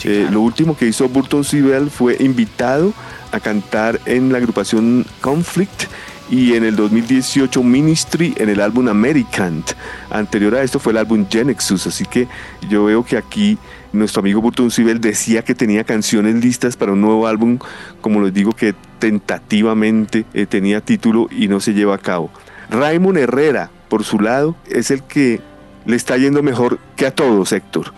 Eh, 0.04 0.28
lo 0.30 0.40
último 0.40 0.76
que 0.76 0.87
hizo 0.87 1.09
Burton 1.09 1.44
Sibel 1.44 1.90
fue 1.90 2.16
invitado 2.20 2.92
a 3.32 3.40
cantar 3.40 4.00
en 4.06 4.32
la 4.32 4.38
agrupación 4.38 5.04
Conflict 5.20 5.85
y 6.30 6.54
en 6.54 6.64
el 6.64 6.76
2018 6.76 7.62
Ministry 7.62 8.35
en 8.38 8.49
el 8.49 8.61
álbum 8.61 8.88
American. 8.88 9.64
Anterior 10.11 10.54
a 10.54 10.62
esto 10.62 10.78
fue 10.78 10.92
el 10.92 10.99
álbum 10.99 11.26
Genexus, 11.28 11.87
así 11.87 12.04
que 12.04 12.28
yo 12.68 12.85
veo 12.85 13.04
que 13.04 13.16
aquí 13.16 13.59
nuestro 13.92 14.20
amigo 14.20 14.40
Burton 14.40 14.70
Sibel 14.70 15.00
decía 15.00 15.42
que 15.42 15.54
tenía 15.54 15.85
canciones 15.85 16.37
listas 16.37 16.76
para 16.76 16.92
un 16.92 17.00
nuevo 17.00 17.26
álbum, 17.26 17.59
como 18.00 18.23
les 18.23 18.32
digo 18.32 18.52
que 18.52 18.75
tentativamente 18.99 20.25
eh, 20.32 20.47
tenía 20.47 20.80
título 20.80 21.28
y 21.30 21.49
no 21.49 21.61
se 21.61 21.75
lleva 21.75 21.97
a 21.97 21.99
cabo. 21.99 22.30
Raymond 22.70 23.18
Herrera, 23.18 23.70
por 23.90 24.04
su 24.04 24.18
lado, 24.18 24.56
es 24.66 24.90
el 24.90 25.02
que 25.02 25.42
le 25.85 25.97
está 25.97 26.16
yendo 26.16 26.42
mejor 26.42 26.78
que 26.97 27.04
a 27.04 27.14
todos, 27.14 27.52
Héctor. 27.52 27.92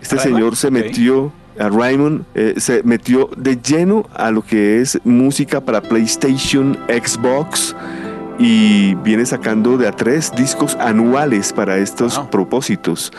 Este 0.00 0.18
señor 0.18 0.56
se 0.56 0.72
metió 0.72 1.32
a 1.58 1.68
Raymond 1.68 2.24
eh, 2.34 2.54
se 2.56 2.82
metió 2.82 3.30
de 3.36 3.56
lleno 3.56 4.08
a 4.12 4.32
lo 4.32 4.42
que 4.42 4.80
es 4.80 4.98
música 5.04 5.60
para 5.60 5.80
PlayStation, 5.80 6.76
Xbox 6.88 7.76
y 8.38 8.96
viene 8.96 9.24
sacando 9.24 9.78
de 9.78 9.86
a 9.86 9.92
tres 9.92 10.32
discos 10.36 10.74
anuales 10.80 11.52
para 11.52 11.78
estos 11.78 12.18
propósitos. 12.30 13.12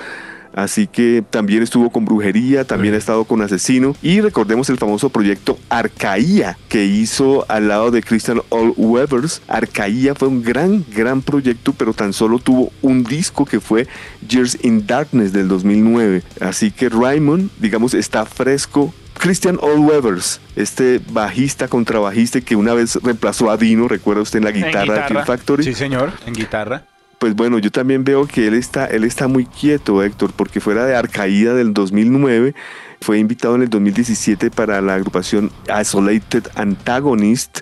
Así 0.55 0.87
que 0.87 1.23
también 1.29 1.61
estuvo 1.61 1.89
con 1.89 2.05
Brujería, 2.05 2.63
también 2.63 2.93
ha 2.93 2.97
estado 2.97 3.25
con 3.25 3.41
Asesino. 3.41 3.93
Y 4.01 4.21
recordemos 4.21 4.69
el 4.69 4.77
famoso 4.77 5.09
proyecto 5.09 5.59
Arcaía 5.69 6.57
que 6.69 6.85
hizo 6.85 7.45
al 7.49 7.67
lado 7.67 7.91
de 7.91 8.01
Christian 8.01 8.41
All 8.49 8.73
Webers. 8.77 9.41
Arcaía 9.49 10.15
fue 10.15 10.29
un 10.29 10.41
gran, 10.41 10.85
gran 10.95 11.21
proyecto, 11.21 11.73
pero 11.73 11.93
tan 11.93 12.13
solo 12.13 12.39
tuvo 12.39 12.71
un 12.81 13.03
disco 13.03 13.45
que 13.45 13.59
fue 13.59 13.87
Years 14.27 14.57
in 14.63 14.87
Darkness 14.87 15.33
del 15.33 15.49
2009. 15.49 16.23
Así 16.39 16.71
que 16.71 16.87
Raymond, 16.87 17.49
digamos, 17.59 17.93
está 17.93 18.25
fresco 18.25 18.93
Christian 19.19 19.57
Allwevers, 19.61 20.39
este 20.55 21.01
bajista, 21.09 21.67
contrabajista 21.67 22.41
que 22.41 22.55
una 22.55 22.73
vez 22.73 22.95
reemplazó 23.01 23.49
a 23.49 23.57
Dino, 23.57 23.87
recuerda 23.87 24.21
usted 24.21 24.39
en 24.39 24.45
la 24.45 24.51
guitarra, 24.51 25.07
de 25.07 25.25
Factory. 25.25 25.63
Sí, 25.63 25.73
señor, 25.73 26.11
en 26.25 26.33
guitarra 26.33 26.85
pues 27.19 27.35
bueno, 27.35 27.59
yo 27.59 27.71
también 27.71 28.03
veo 28.03 28.27
que 28.27 28.47
él 28.47 28.53
está, 28.53 28.85
él 28.85 29.03
está 29.03 29.27
muy 29.27 29.45
quieto, 29.45 30.03
Héctor, 30.03 30.31
porque 30.35 30.59
fuera 30.59 30.85
de 30.85 30.95
Arcaída 30.95 31.53
del 31.53 31.73
2009, 31.73 32.53
fue 33.01 33.19
invitado 33.19 33.55
en 33.55 33.63
el 33.63 33.69
2017 33.69 34.51
para 34.51 34.81
la 34.81 34.95
agrupación 34.95 35.51
Isolated 35.81 36.47
Antagonist 36.55 37.59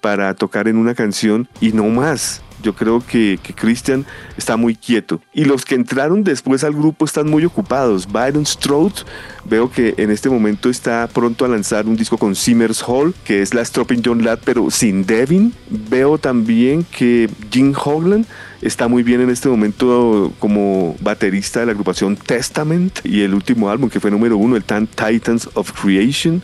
para 0.00 0.34
tocar 0.34 0.68
en 0.68 0.76
una 0.76 0.94
canción 0.94 1.48
y 1.60 1.72
no 1.72 1.84
más. 1.88 2.42
Yo 2.62 2.74
creo 2.74 3.04
que, 3.06 3.38
que 3.42 3.52
Christian 3.52 4.06
está 4.36 4.56
muy 4.56 4.74
quieto. 4.74 5.20
Y 5.34 5.44
los 5.44 5.64
que 5.64 5.74
entraron 5.74 6.24
después 6.24 6.64
al 6.64 6.72
grupo 6.72 7.04
están 7.04 7.28
muy 7.28 7.44
ocupados. 7.44 8.10
Byron 8.10 8.46
Stroud, 8.46 8.92
veo 9.44 9.70
que 9.70 9.94
en 9.98 10.10
este 10.10 10.30
momento 10.30 10.70
está 10.70 11.06
pronto 11.12 11.44
a 11.44 11.48
lanzar 11.48 11.86
un 11.86 11.96
disco 11.96 12.16
con 12.16 12.34
Simmers 12.34 12.82
Hall, 12.86 13.14
que 13.24 13.42
es 13.42 13.52
la 13.52 13.64
Stropping 13.64 14.02
John 14.04 14.24
Ladd, 14.24 14.40
pero 14.44 14.70
sin 14.70 15.04
Devin. 15.04 15.52
Veo 15.68 16.18
también 16.18 16.84
que 16.84 17.28
Jim 17.50 17.74
Hogland 17.76 18.26
está 18.62 18.88
muy 18.88 19.02
bien 19.02 19.20
en 19.20 19.30
este 19.30 19.48
momento 19.48 20.32
como 20.38 20.96
baterista 21.00 21.60
de 21.60 21.66
la 21.66 21.72
agrupación 21.72 22.16
Testament 22.16 23.00
y 23.04 23.22
el 23.22 23.34
último 23.34 23.70
álbum 23.70 23.90
que 23.90 24.00
fue 24.00 24.10
número 24.10 24.36
uno, 24.36 24.56
el 24.56 24.64
Tan 24.64 24.86
Titans 24.86 25.48
of 25.54 25.72
Creation. 25.72 26.42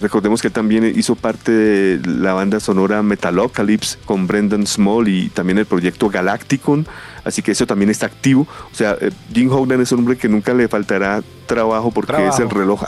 Recordemos 0.00 0.42
que 0.42 0.50
también 0.50 0.84
hizo 0.96 1.14
parte 1.14 1.52
de 1.52 2.06
la 2.08 2.32
banda 2.32 2.58
sonora 2.58 3.02
Metalocalypse 3.04 3.98
con 4.04 4.26
Brendan 4.26 4.66
Small 4.66 5.06
y 5.06 5.28
también 5.28 5.58
el 5.58 5.66
proyecto 5.66 6.08
Galacticon, 6.10 6.86
así 7.24 7.42
que 7.42 7.52
eso 7.52 7.66
también 7.66 7.90
está 7.90 8.06
activo. 8.06 8.46
O 8.72 8.74
sea, 8.74 8.96
eh, 9.00 9.10
Jim 9.32 9.50
Hoglan 9.50 9.80
es 9.80 9.92
un 9.92 10.00
hombre 10.00 10.16
que 10.16 10.28
nunca 10.28 10.54
le 10.54 10.68
faltará 10.68 11.22
trabajo 11.46 11.90
porque 11.90 12.28
es 12.28 12.38
el 12.38 12.48
reloj 12.48 12.82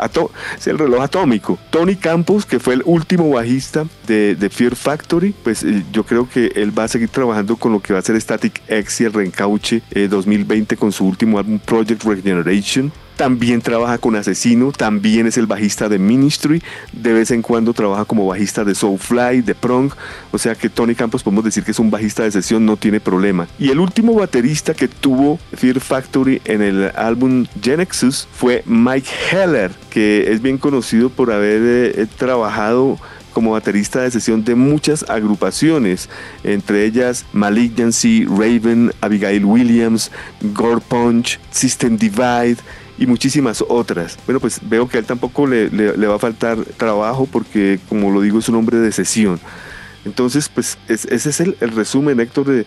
es 0.56 0.66
el 0.66 0.78
reloj 0.78 1.02
atómico. 1.02 1.58
Tony 1.70 1.96
Campos, 1.96 2.46
que 2.46 2.60
fue 2.60 2.74
el 2.74 2.82
último 2.84 3.28
bajista 3.28 3.86
de, 4.06 4.50
Fear 4.50 4.76
Factory, 4.76 5.34
pues 5.42 5.64
eh, 5.64 5.84
yo 5.92 6.04
creo 6.04 6.28
que 6.28 6.52
él 6.54 6.76
va 6.76 6.84
a 6.84 6.88
seguir 6.88 7.08
trabajando 7.08 7.56
con 7.56 7.72
lo 7.72 7.80
que 7.80 7.92
va 7.92 7.98
a 7.98 8.02
ser 8.02 8.20
Static 8.20 8.62
X 8.68 9.00
y 9.00 9.04
el 9.04 9.12
reencauche 9.12 9.82
2020 10.08 10.74
eh, 10.74 10.78
con 10.78 10.92
su 10.92 11.06
último 11.06 11.38
álbum 11.38 11.58
Project 11.58 12.04
Regeneration 12.04 12.92
también 13.16 13.60
trabaja 13.60 13.98
con 13.98 14.16
Asesino, 14.16 14.72
también 14.72 15.26
es 15.26 15.38
el 15.38 15.46
bajista 15.46 15.88
de 15.88 15.98
Ministry, 15.98 16.62
de 16.92 17.12
vez 17.12 17.30
en 17.30 17.42
cuando 17.42 17.72
trabaja 17.72 18.04
como 18.04 18.26
bajista 18.26 18.64
de 18.64 18.74
Soulfly, 18.74 19.42
de 19.42 19.54
Prong, 19.54 19.92
o 20.32 20.38
sea 20.38 20.54
que 20.54 20.68
Tony 20.68 20.94
Campos 20.94 21.22
podemos 21.22 21.44
decir 21.44 21.62
que 21.64 21.70
es 21.70 21.78
un 21.78 21.90
bajista 21.90 22.24
de 22.24 22.32
sesión, 22.32 22.66
no 22.66 22.76
tiene 22.76 23.00
problema. 23.00 23.46
Y 23.58 23.70
el 23.70 23.78
último 23.78 24.14
baterista 24.24 24.72
que 24.72 24.88
tuvo 24.88 25.38
Fear 25.54 25.80
Factory 25.80 26.40
en 26.46 26.62
el 26.62 26.90
álbum 26.96 27.44
Genexus 27.60 28.26
fue 28.32 28.62
Mike 28.64 29.10
Heller, 29.30 29.70
que 29.90 30.32
es 30.32 30.40
bien 30.40 30.56
conocido 30.56 31.10
por 31.10 31.30
haber 31.30 31.60
eh, 31.62 32.06
trabajado 32.16 32.98
como 33.34 33.50
baterista 33.50 34.00
de 34.00 34.10
sesión 34.10 34.42
de 34.42 34.54
muchas 34.54 35.04
agrupaciones, 35.10 36.08
entre 36.42 36.86
ellas 36.86 37.26
Malignancy, 37.34 38.24
Raven, 38.24 38.92
Abigail 39.02 39.44
Williams, 39.44 40.10
Gore 40.54 40.80
Punch, 40.80 41.38
System 41.50 41.98
Divide, 41.98 42.56
y 42.96 43.06
muchísimas 43.06 43.62
otras. 43.68 44.16
Bueno, 44.24 44.40
pues 44.40 44.60
veo 44.62 44.88
que 44.88 44.96
a 44.96 45.00
él 45.00 45.06
tampoco 45.06 45.46
le, 45.46 45.68
va 45.68 46.14
a 46.14 46.18
faltar 46.18 46.58
trabajo 46.76 47.28
porque, 47.30 47.80
como 47.88 48.10
lo 48.10 48.20
digo, 48.20 48.38
es 48.38 48.48
un 48.48 48.54
hombre 48.54 48.78
de 48.78 48.92
sesión. 48.92 49.40
Entonces, 50.04 50.48
pues 50.48 50.78
ese 50.88 51.14
es 51.14 51.40
el, 51.40 51.56
resumen, 51.60 52.20
Héctor, 52.20 52.46
de, 52.46 52.66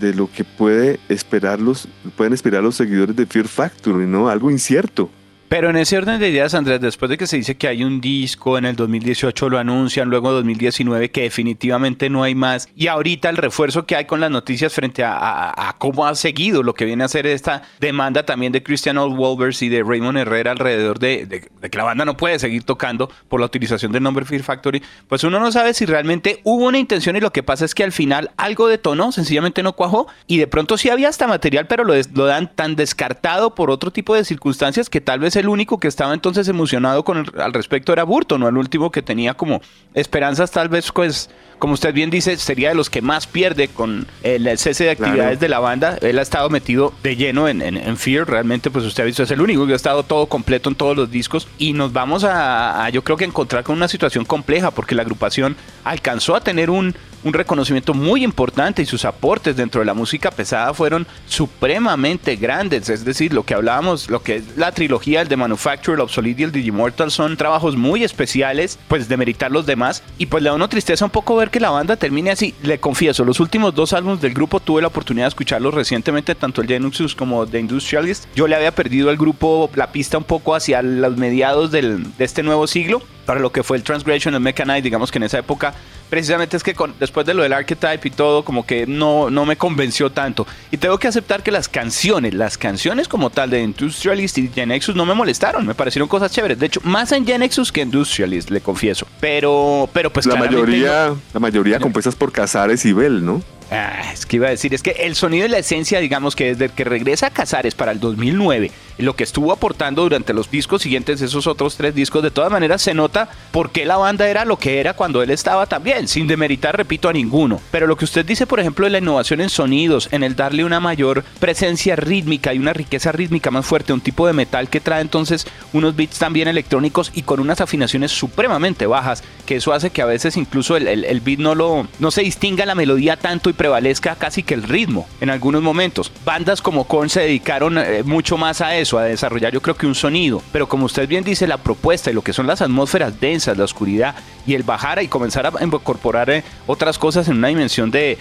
de, 0.00 0.14
lo 0.14 0.30
que 0.30 0.44
puede 0.44 0.98
esperar 1.08 1.60
los, 1.60 1.86
pueden 2.16 2.32
esperar 2.32 2.62
los 2.62 2.76
seguidores 2.76 3.14
de 3.14 3.26
Fear 3.26 3.46
Factory, 3.46 4.06
¿no? 4.06 4.28
Algo 4.28 4.50
incierto. 4.50 5.10
Pero 5.48 5.70
en 5.70 5.76
ese 5.76 5.96
orden 5.96 6.20
de 6.20 6.28
ideas, 6.28 6.52
Andrés, 6.52 6.78
después 6.78 7.08
de 7.08 7.16
que 7.16 7.26
se 7.26 7.38
dice 7.38 7.56
que 7.56 7.68
hay 7.68 7.82
un 7.82 8.02
disco, 8.02 8.58
en 8.58 8.66
el 8.66 8.76
2018 8.76 9.48
lo 9.48 9.58
anuncian, 9.58 10.10
luego 10.10 10.28
en 10.28 10.36
2019 10.36 11.10
que 11.10 11.22
definitivamente 11.22 12.10
no 12.10 12.22
hay 12.22 12.34
más, 12.34 12.68
y 12.76 12.88
ahorita 12.88 13.30
el 13.30 13.38
refuerzo 13.38 13.86
que 13.86 13.96
hay 13.96 14.04
con 14.04 14.20
las 14.20 14.30
noticias 14.30 14.74
frente 14.74 15.02
a, 15.04 15.74
cómo 15.78 16.06
ha 16.06 16.14
seguido 16.16 16.62
lo 16.62 16.74
que 16.74 16.84
viene 16.84 17.04
a 17.04 17.08
ser 17.08 17.26
esta 17.26 17.62
demanda 17.80 18.26
también 18.26 18.52
de 18.52 18.62
Christian 18.62 18.98
Old 18.98 19.16
Wolvers 19.16 19.62
y 19.62 19.70
de 19.70 19.82
Raymond 19.82 20.18
Herrera 20.18 20.50
alrededor 20.50 20.98
de, 20.98 21.48
que 21.70 21.78
la 21.78 21.84
banda 21.84 22.04
no 22.04 22.16
puede 22.16 22.38
seguir 22.38 22.64
tocando 22.64 23.10
por 23.28 23.40
la 23.40 23.46
utilización 23.46 23.90
del 23.90 24.02
nombre 24.02 24.26
Fear 24.26 24.42
Factory, 24.42 24.82
pues 25.08 25.24
uno 25.24 25.40
no 25.40 25.50
sabe 25.50 25.72
si 25.72 25.86
realmente 25.86 26.40
hubo 26.44 26.66
una 26.66 26.78
intención 26.78 27.16
y 27.16 27.20
lo 27.20 27.32
que 27.32 27.42
pasa 27.42 27.64
es 27.64 27.74
que 27.74 27.84
al 27.84 27.92
final 27.92 28.32
algo 28.36 28.68
detonó, 28.68 29.12
sencillamente 29.12 29.62
no 29.62 29.72
cuajó, 29.72 30.08
y 30.26 30.36
de 30.36 30.46
pronto 30.46 30.76
sí 30.76 30.90
había 30.90 31.08
hasta 31.08 31.26
material, 31.26 31.66
pero 31.66 31.84
lo, 31.84 31.94
lo 32.12 32.26
dan 32.26 32.54
tan 32.54 32.76
descartado 32.76 33.54
por 33.54 33.70
otro 33.70 33.90
tipo 33.90 34.14
de 34.14 34.24
circunstancias 34.26 34.90
que 34.90 35.00
tal 35.00 35.20
vez 35.20 35.37
el 35.38 35.48
único 35.48 35.78
que 35.78 35.88
estaba 35.88 36.12
entonces 36.12 36.48
emocionado 36.48 37.04
con 37.04 37.26
al 37.38 37.52
respecto 37.52 37.92
era 37.92 38.04
Burton, 38.04 38.40
no 38.40 38.48
el 38.48 38.56
último 38.56 38.90
que 38.90 39.02
tenía 39.02 39.34
como 39.34 39.62
esperanzas 39.94 40.50
tal 40.50 40.68
vez 40.68 40.92
pues 40.92 41.30
como 41.58 41.74
usted 41.74 41.92
bien 41.92 42.10
dice, 42.10 42.36
sería 42.36 42.70
de 42.70 42.74
los 42.74 42.88
que 42.88 43.02
más 43.02 43.26
pierde 43.26 43.68
con 43.68 44.06
el 44.22 44.58
cese 44.58 44.84
de 44.84 44.90
actividades 44.90 45.40
de 45.40 45.48
la 45.48 45.58
banda. 45.58 45.98
Él 46.00 46.18
ha 46.18 46.22
estado 46.22 46.48
metido 46.50 46.92
de 47.02 47.16
lleno 47.16 47.48
en, 47.48 47.62
en, 47.62 47.96
Fear, 47.96 48.28
realmente 48.28 48.70
pues 48.70 48.84
usted 48.84 49.02
ha 49.02 49.06
visto, 49.06 49.22
es 49.22 49.30
el 49.30 49.40
único 49.40 49.66
que 49.66 49.72
ha 49.72 49.76
estado 49.76 50.04
todo 50.04 50.26
completo 50.26 50.68
en 50.68 50.76
todos 50.76 50.96
los 50.96 51.10
discos. 51.10 51.48
Y 51.58 51.72
nos 51.72 51.92
vamos 51.92 52.24
a, 52.24 52.88
yo 52.90 53.02
creo 53.02 53.16
que 53.16 53.24
encontrar 53.24 53.64
con 53.64 53.76
una 53.76 53.88
situación 53.88 54.24
compleja 54.24 54.70
porque 54.70 54.94
la 54.94 55.02
agrupación 55.02 55.56
alcanzó 55.84 56.36
a 56.36 56.40
tener 56.40 56.70
un, 56.70 56.94
un 57.24 57.32
reconocimiento 57.32 57.94
muy 57.94 58.24
importante 58.24 58.82
y 58.82 58.86
sus 58.86 59.04
aportes 59.04 59.56
dentro 59.56 59.80
de 59.80 59.86
la 59.86 59.94
música 59.94 60.30
pesada 60.30 60.72
fueron 60.74 61.06
supremamente 61.26 62.36
grandes. 62.36 62.88
Es 62.88 63.04
decir, 63.04 63.32
lo 63.32 63.44
que 63.44 63.54
hablábamos, 63.54 64.08
lo 64.10 64.22
que 64.22 64.36
es 64.36 64.56
la 64.56 64.72
trilogía, 64.72 65.20
el 65.20 65.28
de 65.28 65.36
Manufacture, 65.36 65.94
el 65.94 66.00
Obsolete 66.00 66.42
y 66.42 66.44
el 66.44 66.52
Digimortal 66.52 67.10
son 67.10 67.36
trabajos 67.36 67.76
muy 67.76 68.04
especiales, 68.04 68.78
pues 68.88 69.08
de 69.08 69.16
meritar 69.16 69.50
los 69.50 69.66
demás. 69.66 70.02
Y 70.18 70.26
pues 70.26 70.42
le 70.42 70.50
da 70.50 70.54
una 70.54 70.68
tristeza 70.68 71.04
un 71.04 71.10
poco 71.10 71.36
ver 71.36 71.50
que 71.50 71.60
la 71.60 71.70
banda 71.70 71.96
termine 71.96 72.30
así. 72.30 72.54
Le 72.62 72.78
confieso, 72.78 73.24
los 73.24 73.40
últimos 73.40 73.74
dos 73.74 73.92
álbumes 73.92 74.20
del 74.20 74.34
grupo 74.34 74.60
tuve 74.60 74.82
la 74.82 74.88
oportunidad 74.88 75.26
de 75.26 75.30
escucharlos 75.30 75.74
recientemente, 75.74 76.34
tanto 76.34 76.62
el 76.62 76.68
Genuxus 76.68 77.14
como 77.14 77.46
The 77.46 77.60
Industrialist. 77.60 78.26
Yo 78.34 78.46
le 78.46 78.56
había 78.56 78.72
perdido 78.72 79.10
al 79.10 79.16
grupo 79.16 79.70
la 79.74 79.92
pista 79.92 80.18
un 80.18 80.24
poco 80.24 80.54
hacia 80.54 80.82
los 80.82 81.16
mediados 81.16 81.70
del, 81.70 82.16
de 82.16 82.24
este 82.24 82.42
nuevo 82.42 82.66
siglo 82.66 83.02
para 83.28 83.40
lo 83.40 83.52
que 83.52 83.62
fue 83.62 83.76
el 83.76 83.82
Transgression, 83.82 84.32
el 84.34 84.40
Mechanite, 84.40 84.80
digamos 84.80 85.12
que 85.12 85.18
en 85.18 85.24
esa 85.24 85.38
época, 85.38 85.74
precisamente 86.08 86.56
es 86.56 86.62
que 86.62 86.74
después 86.98 87.26
de 87.26 87.34
lo 87.34 87.42
del 87.42 87.52
Archetype 87.52 88.06
y 88.06 88.10
todo, 88.10 88.44
como 88.44 88.66
que 88.66 88.86
no, 88.86 89.30
no 89.30 89.44
me 89.44 89.56
convenció 89.56 90.10
tanto. 90.10 90.46
Y 90.70 90.76
tengo 90.76 90.98
que 90.98 91.08
aceptar 91.08 91.42
que 91.42 91.50
las 91.50 91.68
canciones, 91.68 92.34
las 92.34 92.58
canciones 92.58 93.08
como 93.08 93.30
tal 93.30 93.50
de 93.50 93.62
Industrialist 93.62 94.38
y 94.38 94.48
Genexus 94.48 94.94
no 94.96 95.06
me 95.06 95.14
molestaron, 95.14 95.66
me 95.66 95.74
parecieron 95.74 96.08
cosas 96.08 96.32
chéveres. 96.32 96.58
De 96.58 96.66
hecho, 96.66 96.80
más 96.84 97.12
en 97.12 97.26
Genexus 97.26 97.72
que 97.72 97.82
Industrialist, 97.82 98.50
le 98.50 98.60
confieso. 98.60 99.06
Pero, 99.20 99.88
pero 99.92 100.12
pues 100.12 100.26
la 100.26 100.36
mayoría, 100.36 101.14
la 101.32 101.40
mayoría 101.40 101.78
compuestas 101.78 102.14
por 102.14 102.32
Casares 102.32 102.84
y 102.84 102.92
Bell, 102.92 103.24
¿no? 103.24 103.42
Ah, 103.70 104.12
es 104.12 104.24
que 104.24 104.36
iba 104.36 104.46
a 104.46 104.50
decir, 104.50 104.72
es 104.72 104.82
que 104.82 104.92
el 104.92 105.14
sonido 105.14 105.44
y 105.44 105.48
la 105.50 105.58
esencia, 105.58 106.00
digamos 106.00 106.34
que 106.34 106.54
desde 106.54 106.74
que 106.74 106.84
regresa 106.84 107.26
a 107.26 107.30
Casares 107.30 107.74
para 107.74 107.92
el 107.92 108.00
2009 108.00 108.70
lo 108.98 109.16
que 109.16 109.24
estuvo 109.24 109.52
aportando 109.52 110.02
durante 110.02 110.34
los 110.34 110.50
discos 110.50 110.82
siguientes, 110.82 111.20
esos 111.20 111.46
otros 111.46 111.76
tres 111.76 111.94
discos, 111.94 112.22
de 112.22 112.30
todas 112.30 112.50
maneras 112.50 112.82
se 112.82 112.94
nota 112.94 113.28
por 113.50 113.70
qué 113.70 113.84
la 113.84 113.96
banda 113.96 114.28
era 114.28 114.44
lo 114.44 114.58
que 114.58 114.80
era 114.80 114.94
cuando 114.94 115.22
él 115.22 115.30
estaba 115.30 115.66
también, 115.66 116.08
sin 116.08 116.26
demeritar, 116.26 116.76
repito, 116.76 117.08
a 117.08 117.12
ninguno. 117.12 117.60
Pero 117.70 117.86
lo 117.86 117.96
que 117.96 118.04
usted 118.04 118.24
dice, 118.24 118.46
por 118.46 118.60
ejemplo, 118.60 118.86
de 118.86 118.90
la 118.90 118.98
innovación 118.98 119.40
en 119.40 119.50
sonidos, 119.50 120.08
en 120.12 120.22
el 120.22 120.36
darle 120.36 120.64
una 120.64 120.80
mayor 120.80 121.24
presencia 121.38 121.96
rítmica 121.96 122.54
y 122.54 122.58
una 122.58 122.72
riqueza 122.72 123.12
rítmica 123.12 123.50
más 123.50 123.66
fuerte, 123.66 123.92
un 123.92 124.00
tipo 124.00 124.26
de 124.26 124.32
metal 124.32 124.68
que 124.68 124.80
trae 124.80 125.00
entonces 125.00 125.46
unos 125.72 125.96
beats 125.96 126.18
también 126.18 126.48
electrónicos 126.48 127.12
y 127.14 127.22
con 127.22 127.40
unas 127.40 127.60
afinaciones 127.60 128.12
supremamente 128.12 128.86
bajas, 128.86 129.22
que 129.46 129.56
eso 129.56 129.72
hace 129.72 129.90
que 129.90 130.02
a 130.02 130.06
veces 130.06 130.36
incluso 130.36 130.76
el, 130.76 131.20
beat 131.20 131.38
no, 131.38 131.54
lo, 131.54 131.86
no 131.98 132.10
se 132.10 132.22
distinga 132.22 132.66
la 132.66 132.74
melodía 132.74 133.16
tanto 133.16 133.50
y 133.50 133.52
prevalezca 133.52 134.16
casi 134.16 134.42
que 134.42 134.54
el 134.54 134.62
ritmo 134.62 135.06
en 135.20 135.30
algunos 135.30 135.62
momentos. 135.62 136.12
Bandas 136.24 136.62
como 136.62 136.84
Korn 136.84 137.08
se 137.08 137.20
dedicaron 137.20 137.78
eh, 137.78 138.02
mucho 138.04 138.36
más 138.36 138.60
a 138.60 138.76
eso, 138.76 138.87
a 138.96 139.02
desarrollar 139.02 139.52
yo 139.52 139.60
creo 139.60 139.76
que 139.76 139.86
un 139.86 139.94
sonido, 139.94 140.42
pero 140.52 140.68
como 140.68 140.86
usted 140.86 141.08
bien 141.08 141.24
dice, 141.24 141.46
la 141.46 141.58
propuesta 141.58 142.10
y 142.10 142.14
lo 142.14 142.22
que 142.22 142.32
son 142.32 142.46
las 142.46 142.62
atmósferas 142.62 143.20
densas, 143.20 143.58
la 143.58 143.64
oscuridad 143.64 144.14
y 144.46 144.54
el 144.54 144.62
bajar 144.62 145.02
y 145.02 145.08
comenzar 145.08 145.46
a 145.46 145.64
incorporar 145.64 146.30
eh, 146.30 146.44
otras 146.66 146.98
cosas 146.98 147.28
en 147.28 147.36
una 147.36 147.48
dimensión 147.48 147.90
de 147.90 148.16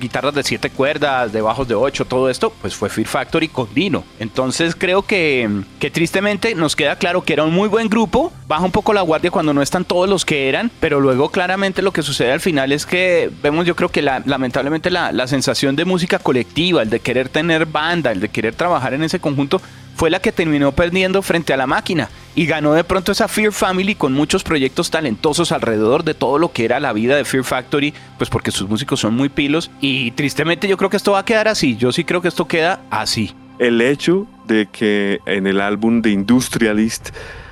guitarras 0.00 0.34
de 0.34 0.42
siete 0.42 0.70
cuerdas, 0.70 1.32
de 1.32 1.40
bajos 1.40 1.68
de 1.68 1.74
8, 1.74 2.04
todo 2.06 2.28
esto, 2.28 2.52
pues 2.60 2.74
fue 2.74 2.88
Fear 2.88 3.06
Factory 3.06 3.48
con 3.48 3.72
Dino. 3.74 4.04
Entonces 4.18 4.74
creo 4.76 5.02
que, 5.02 5.62
que 5.78 5.90
tristemente 5.90 6.54
nos 6.54 6.76
queda 6.76 6.96
claro 6.96 7.22
que 7.22 7.32
era 7.32 7.44
un 7.44 7.54
muy 7.54 7.68
buen 7.68 7.88
grupo, 7.88 8.32
baja 8.46 8.64
un 8.64 8.72
poco 8.72 8.92
la 8.92 9.02
guardia 9.02 9.30
cuando 9.30 9.54
no 9.54 9.62
están 9.62 9.84
todos 9.84 10.08
los 10.08 10.24
que 10.24 10.48
eran, 10.48 10.70
pero 10.80 11.00
luego 11.00 11.30
claramente 11.30 11.82
lo 11.82 11.92
que 11.92 12.02
sucede 12.02 12.32
al 12.32 12.40
final 12.40 12.72
es 12.72 12.86
que 12.86 13.30
vemos 13.42 13.66
yo 13.66 13.76
creo 13.76 13.90
que 13.90 14.02
lamentablemente 14.02 14.90
la, 14.90 15.12
la 15.12 15.26
sensación 15.26 15.76
de 15.76 15.84
música 15.84 16.18
colectiva, 16.18 16.82
el 16.82 16.90
de 16.90 17.00
querer 17.00 17.28
tener 17.28 17.66
banda, 17.66 18.12
el 18.12 18.20
de 18.20 18.28
querer 18.28 18.54
trabajar 18.54 18.94
en 18.94 19.04
ese 19.04 19.20
conjunto, 19.20 19.60
fue 19.98 20.10
la 20.10 20.20
que 20.20 20.30
terminó 20.30 20.70
perdiendo 20.70 21.22
frente 21.22 21.52
a 21.52 21.56
la 21.56 21.66
máquina 21.66 22.08
y 22.36 22.46
ganó 22.46 22.72
de 22.72 22.84
pronto 22.84 23.10
esa 23.10 23.26
Fear 23.26 23.50
Family 23.52 23.96
con 23.96 24.12
muchos 24.12 24.44
proyectos 24.44 24.92
talentosos 24.92 25.50
alrededor 25.50 26.04
de 26.04 26.14
todo 26.14 26.38
lo 26.38 26.52
que 26.52 26.64
era 26.64 26.78
la 26.78 26.92
vida 26.92 27.16
de 27.16 27.24
Fear 27.24 27.42
Factory, 27.42 27.92
pues 28.16 28.30
porque 28.30 28.52
sus 28.52 28.68
músicos 28.68 29.00
son 29.00 29.16
muy 29.16 29.28
pilos 29.28 29.72
y 29.80 30.12
tristemente 30.12 30.68
yo 30.68 30.76
creo 30.76 30.88
que 30.88 30.96
esto 30.96 31.12
va 31.12 31.18
a 31.18 31.24
quedar 31.24 31.48
así, 31.48 31.76
yo 31.76 31.90
sí 31.90 32.04
creo 32.04 32.22
que 32.22 32.28
esto 32.28 32.46
queda 32.46 32.80
así. 32.90 33.34
El 33.58 33.80
hecho 33.80 34.28
de 34.46 34.68
que 34.70 35.18
en 35.26 35.48
el 35.48 35.60
álbum 35.60 36.00
de 36.00 36.10
Industrialist 36.10 37.08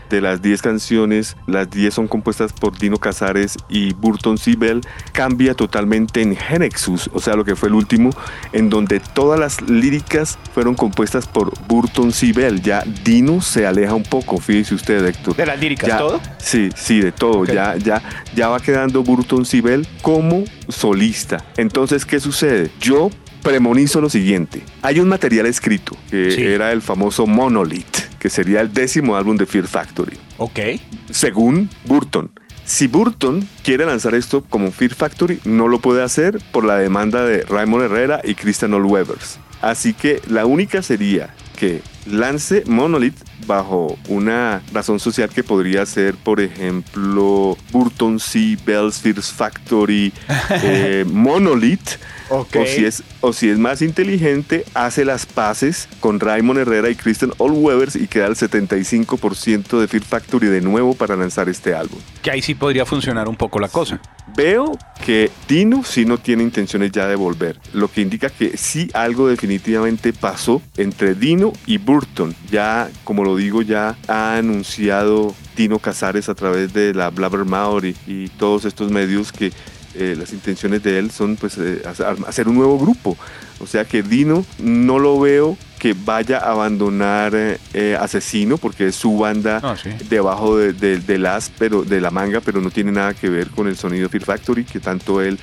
de 0.09 0.21
las 0.21 0.43
10 0.43 0.63
canciones, 0.63 1.37
las 1.47 1.71
10 1.71 1.95
son 1.95 2.09
compuestas 2.09 2.53
por 2.53 2.79
Dino 2.79 2.99
Casares 2.99 3.57
y 3.69 3.93
Burton 3.95 4.39
Sibel, 4.39 4.81
cambia 5.13 5.55
totalmente 5.55 6.23
en 6.23 6.37
Genexus, 6.37 7.11
o 7.13 7.21
sea, 7.21 7.35
lo 7.35 7.45
que 7.45 7.57
fue 7.57 7.69
el 7.69 7.75
último, 7.75 8.11
en 8.53 8.71
donde 8.71 9.01
todas 9.01 9.39
las 9.39 9.61
líricas 9.63 10.39
fueron 10.55 10.75
compuestas 10.75 11.27
por 11.27 11.53
Burton 11.67 12.13
Sibel. 12.13 12.63
Ya 12.63 12.83
Dino 13.05 13.41
se 13.41 13.67
aleja 13.67 13.95
un 13.95 14.05
poco, 14.05 14.39
fíjese 14.39 14.75
usted, 14.75 15.05
Héctor. 15.05 15.37
¿De 15.37 15.47
las 15.47 15.61
líricas 15.61 15.99
todo? 15.99 16.21
Sí, 16.39 16.71
sí, 16.77 17.01
de 17.01 17.13
todo. 17.13 17.45
Ya, 17.45 17.77
ya, 17.77 18.03
ya 18.35 18.49
va 18.49 18.61
quedando 18.61 19.03
Burton 19.03 19.45
Sibel 19.45 19.87
como 20.03 20.45
solista. 20.69 21.45
Entonces, 21.57 22.05
¿qué 22.05 22.21
sucede? 22.21 22.71
Yo 22.81 23.11
premonizo 23.43 24.01
lo 24.01 24.11
siguiente. 24.11 24.63
Hay 24.83 24.99
un 24.99 25.09
material 25.09 25.47
escrito 25.47 25.97
que 26.11 26.55
era 26.55 26.73
el 26.73 26.83
famoso 26.83 27.27
Monolith, 27.27 27.99
que 28.26 28.30
sería 28.30 28.61
el 28.61 28.73
décimo 28.73 29.14
álbum 29.14 29.37
de 29.37 29.47
Fear 29.47 29.68
Factory. 29.68 30.16
Ok. 30.38 30.59
Según 31.12 31.71
Burton. 31.85 32.28
Si 32.64 32.88
Burton 32.88 33.49
quiere 33.62 33.87
lanzar 33.87 34.16
esto 34.16 34.42
como 34.42 34.73
Fear 34.73 34.95
Factory, 34.95 35.38
no 35.45 35.68
lo 35.68 35.78
puede 35.78 36.02
hacer 36.02 36.40
por 36.50 36.64
la 36.64 36.76
demanda 36.76 37.25
de 37.25 37.42
Raymond 37.42 37.85
Herrera 37.85 38.21
y 38.25 38.35
Christian 38.35 38.75
Webers. 38.75 39.38
Así 39.62 39.95
que 39.95 40.21
la 40.28 40.45
única 40.45 40.83
sería 40.83 41.33
que 41.56 41.83
lance 42.07 42.65
Monolith 42.67 43.17
bajo 43.47 43.99
una 44.09 44.63
razón 44.73 44.99
social 45.01 45.29
que 45.29 45.43
podría 45.43 45.87
ser, 45.87 46.15
por 46.15 46.41
ejemplo, 46.41 47.57
Burton 47.71 48.19
C. 48.19 48.57
Bell's 48.65 49.03
Factory 49.33 50.13
eh, 50.51 51.05
Monolith 51.07 51.99
o, 52.29 52.45
si 52.67 52.85
es, 52.85 53.03
o 53.21 53.33
si 53.33 53.49
es 53.49 53.59
más 53.59 53.83
inteligente, 53.83 54.65
hace 54.75 55.05
las 55.05 55.27
paces 55.27 55.89
con 56.01 56.19
Raymond 56.19 56.61
Herrera 56.61 56.91
y 56.91 56.97
Christian 56.97 57.33
Allwebers 57.39 57.97
y 57.97 58.09
queda 58.09 58.27
el 58.27 58.35
75% 58.35 59.79
de 59.79 59.89
Fear 59.89 60.03
Factory 60.03 60.49
de 60.49 60.61
nuevo 60.61 60.95
para 60.95 61.17
lanzar 61.17 61.49
este 61.49 61.75
álbum. 61.75 61.99
Que 62.23 62.31
ahí 62.33 62.43
sí 62.43 62.55
podría 62.55 62.85
funcionar 62.85 63.29
un 63.29 63.37
poco 63.37 63.61
la 63.61 63.69
cosa. 63.69 64.01
Veo 64.37 64.77
que 65.05 65.31
Dino 65.49 65.85
sí 65.85 66.05
no 66.05 66.19
tiene 66.19 66.43
intenciones 66.43 66.91
ya 66.91 67.07
de 67.07 67.15
volver, 67.15 67.61
lo 67.73 67.89
que 67.91 68.01
indica 68.01 68.29
que 68.29 68.57
sí 68.57 68.91
algo 68.93 69.29
definitivamente 69.29 70.13
pasó 70.13 70.61
entre 70.77 71.15
Dino 71.15 71.53
y 71.67 71.79
Burton. 71.79 71.96
Ya, 72.50 72.91
como 73.05 73.25
lo 73.25 73.37
digo, 73.37 73.62
ya 73.62 73.97
ha 74.09 74.37
anunciado 74.37 75.35
Dino 75.57 75.79
Casares 75.79 76.29
a 76.29 76.35
través 76.35 76.73
de 76.73 76.95
la 76.95 77.11
Blabbermouth 77.11 77.85
y, 77.85 77.97
y 78.07 78.29
todos 78.29 78.64
estos 78.64 78.90
medios 78.90 79.33
que 79.33 79.53
eh, 79.99 80.14
las 80.18 80.35
intenciones 80.35 80.83
de 80.83 80.99
él 80.99 81.11
son 81.11 81.37
pues 81.37 81.57
eh, 81.57 81.83
hacer 82.27 82.49
un 82.49 82.57
nuevo 82.57 82.79
grupo. 82.79 83.16
O 83.61 83.66
sea 83.66 83.87
que 83.87 84.03
Dino 84.03 84.44
no 84.59 84.99
lo 84.99 85.18
veo 85.18 85.57
que 85.79 85.94
vaya 85.94 86.38
a 86.38 86.51
abandonar 86.53 87.33
eh, 87.35 87.97
Asesino 87.99 88.59
porque 88.59 88.88
es 88.88 88.94
su 88.94 89.16
banda 89.16 89.61
ah, 89.62 89.75
debajo 90.11 90.59
de, 90.59 91.18
las, 91.18 91.51
pero 91.59 91.83
de 91.83 92.03
la 92.03 92.11
manga, 92.11 92.42
pero 92.42 92.61
no 92.61 92.70
tiene 92.70 92.92
nada 92.92 93.14
que 93.14 93.31
ver 93.31 93.49
con 93.49 93.68
el 93.68 93.77
sonido 93.79 94.11
Fear 94.11 94.25
Factory 94.25 94.64
que 94.64 94.81
tanto 94.81 95.23
él 95.23 95.38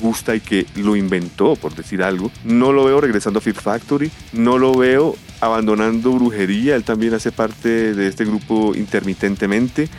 gusta 0.00 0.34
y 0.34 0.40
que 0.40 0.66
lo 0.74 0.96
inventó, 0.96 1.54
por 1.54 1.76
decir 1.76 2.02
algo. 2.02 2.32
No 2.42 2.72
lo 2.72 2.84
veo 2.84 3.00
regresando 3.00 3.38
a 3.38 3.42
Fear 3.42 3.56
Factory, 3.56 4.10
no 4.32 4.58
lo 4.58 4.74
veo 4.74 5.14
abandonando 5.42 6.12
Brujería, 6.12 6.76
él 6.76 6.84
también 6.84 7.14
hace 7.14 7.32
parte 7.32 7.94
de 7.94 8.06
este 8.06 8.24
grupo 8.24 8.74
intermitentemente 8.74 9.90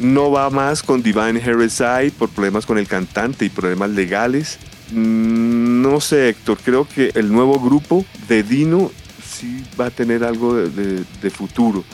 no 0.00 0.30
va 0.30 0.48
más 0.50 0.82
con 0.82 1.02
Divine 1.02 1.40
Heresy 1.40 2.10
por 2.18 2.30
problemas 2.30 2.66
con 2.66 2.78
el 2.78 2.88
cantante 2.88 3.44
y 3.44 3.50
problemas 3.50 3.90
legales. 3.90 4.58
Mm, 4.92 5.82
no 5.82 6.00
sé, 6.00 6.30
Héctor, 6.30 6.58
creo 6.64 6.88
que 6.88 7.12
el 7.14 7.30
nuevo 7.30 7.60
grupo 7.60 8.04
de 8.26 8.42
Dino 8.42 8.90
sí 9.22 9.62
va 9.78 9.86
a 9.86 9.90
tener 9.90 10.24
algo 10.24 10.54
de, 10.54 11.30
futuro. 11.30 11.84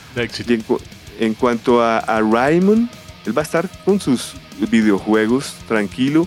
en, 1.19 1.35
cuanto 1.35 1.83
a, 1.83 1.99
a 1.99 2.21
Raymond, 2.21 2.89
él 3.27 3.37
va 3.37 3.43
a 3.43 3.45
estar 3.45 3.69
con 3.85 4.01
sus 4.01 4.35
videojuegos 4.71 5.55
tranquilo 5.67 6.27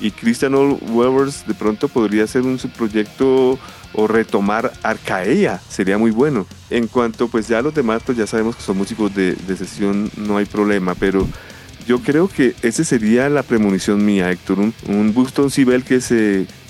y 0.00 0.10
Christian 0.10 0.54
Webers 0.54 1.46
de 1.46 1.54
pronto 1.54 1.88
podría 1.88 2.26
ser 2.26 2.42
un 2.42 2.58
subproyecto 2.58 3.58
o 3.94 4.06
retomar 4.06 4.72
Arcaea, 4.82 5.60
sería 5.68 5.98
muy 5.98 6.10
bueno. 6.10 6.46
En 6.70 6.86
cuanto 6.86 7.28
pues 7.28 7.48
ya 7.48 7.62
los 7.62 7.74
demás, 7.74 8.02
pues 8.04 8.16
ya 8.18 8.26
sabemos 8.26 8.56
que 8.56 8.62
son 8.62 8.78
músicos 8.78 9.14
de, 9.14 9.36
sesión, 9.56 10.10
no 10.16 10.36
hay 10.36 10.44
problema, 10.44 10.94
pero 10.94 11.26
yo 11.86 12.00
creo 12.00 12.28
que 12.28 12.54
esa 12.62 12.84
sería 12.84 13.28
la 13.28 13.42
premonición 13.42 14.04
mía, 14.04 14.30
Héctor, 14.30 14.60
un, 14.60 14.74
un 14.86 15.12
Burton 15.12 15.50
Sibel 15.50 15.82
que 15.82 16.00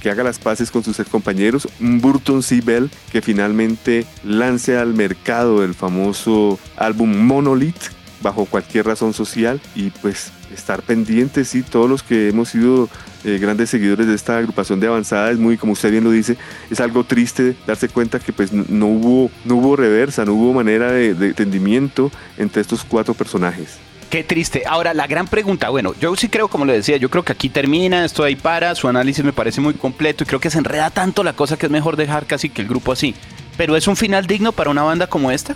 que 0.00 0.10
haga 0.10 0.24
las 0.24 0.38
paces 0.38 0.70
con 0.70 0.82
sus 0.82 0.96
compañeros, 1.08 1.68
un 1.78 2.00
Burton 2.00 2.42
Sibel 2.42 2.90
que 3.12 3.20
finalmente 3.20 4.06
lance 4.24 4.78
al 4.78 4.94
mercado 4.94 5.62
el 5.62 5.74
famoso 5.74 6.58
álbum 6.76 7.14
Monolith 7.26 7.99
bajo 8.20 8.46
cualquier 8.46 8.86
razón 8.86 9.12
social 9.12 9.60
y 9.74 9.90
pues 9.90 10.32
estar 10.54 10.82
pendientes, 10.82 11.48
sí, 11.48 11.62
todos 11.62 11.88
los 11.88 12.02
que 12.02 12.28
hemos 12.28 12.48
sido 12.50 12.88
eh, 13.24 13.38
grandes 13.38 13.70
seguidores 13.70 14.06
de 14.06 14.14
esta 14.14 14.38
agrupación 14.38 14.80
de 14.80 14.88
avanzada, 14.88 15.30
es 15.30 15.38
muy, 15.38 15.56
como 15.56 15.72
usted 15.72 15.90
bien 15.90 16.04
lo 16.04 16.10
dice, 16.10 16.36
es 16.70 16.80
algo 16.80 17.04
triste 17.04 17.54
darse 17.66 17.88
cuenta 17.88 18.18
que 18.18 18.32
pues 18.32 18.52
no 18.52 18.86
hubo, 18.86 19.30
no 19.44 19.56
hubo 19.56 19.76
reversa, 19.76 20.24
no 20.24 20.34
hubo 20.34 20.52
manera 20.52 20.90
de, 20.92 21.14
de 21.14 21.26
entendimiento 21.28 22.10
entre 22.38 22.62
estos 22.62 22.84
cuatro 22.84 23.14
personajes. 23.14 23.78
Qué 24.10 24.24
triste. 24.24 24.64
Ahora, 24.66 24.92
la 24.92 25.06
gran 25.06 25.28
pregunta, 25.28 25.68
bueno, 25.68 25.94
yo 26.00 26.16
sí 26.16 26.28
creo, 26.28 26.48
como 26.48 26.64
le 26.64 26.72
decía, 26.72 26.96
yo 26.96 27.10
creo 27.10 27.24
que 27.24 27.30
aquí 27.30 27.48
termina, 27.48 28.04
esto 28.04 28.24
ahí 28.24 28.34
para, 28.34 28.74
su 28.74 28.88
análisis 28.88 29.24
me 29.24 29.32
parece 29.32 29.60
muy 29.60 29.74
completo 29.74 30.24
y 30.24 30.26
creo 30.26 30.40
que 30.40 30.50
se 30.50 30.58
enreda 30.58 30.90
tanto 30.90 31.22
la 31.22 31.34
cosa 31.34 31.56
que 31.56 31.66
es 31.66 31.72
mejor 31.72 31.96
dejar 31.96 32.26
casi 32.26 32.48
que 32.50 32.62
el 32.62 32.66
grupo 32.66 32.90
así. 32.90 33.14
Pero 33.56 33.76
¿es 33.76 33.86
un 33.86 33.94
final 33.94 34.26
digno 34.26 34.50
para 34.50 34.70
una 34.70 34.82
banda 34.82 35.06
como 35.06 35.30
esta? 35.30 35.54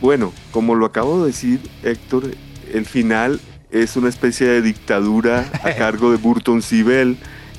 Bueno, 0.00 0.32
como 0.50 0.74
lo 0.74 0.86
acabo 0.86 1.20
de 1.20 1.28
decir, 1.28 1.60
Héctor, 1.82 2.30
el 2.72 2.86
final 2.86 3.40
es 3.70 3.96
una 3.96 4.08
especie 4.08 4.46
de 4.46 4.62
dictadura 4.62 5.50
a 5.62 5.72
cargo 5.78 6.10
de 6.10 6.18
Burton 6.18 6.62
Sibel 6.62 7.16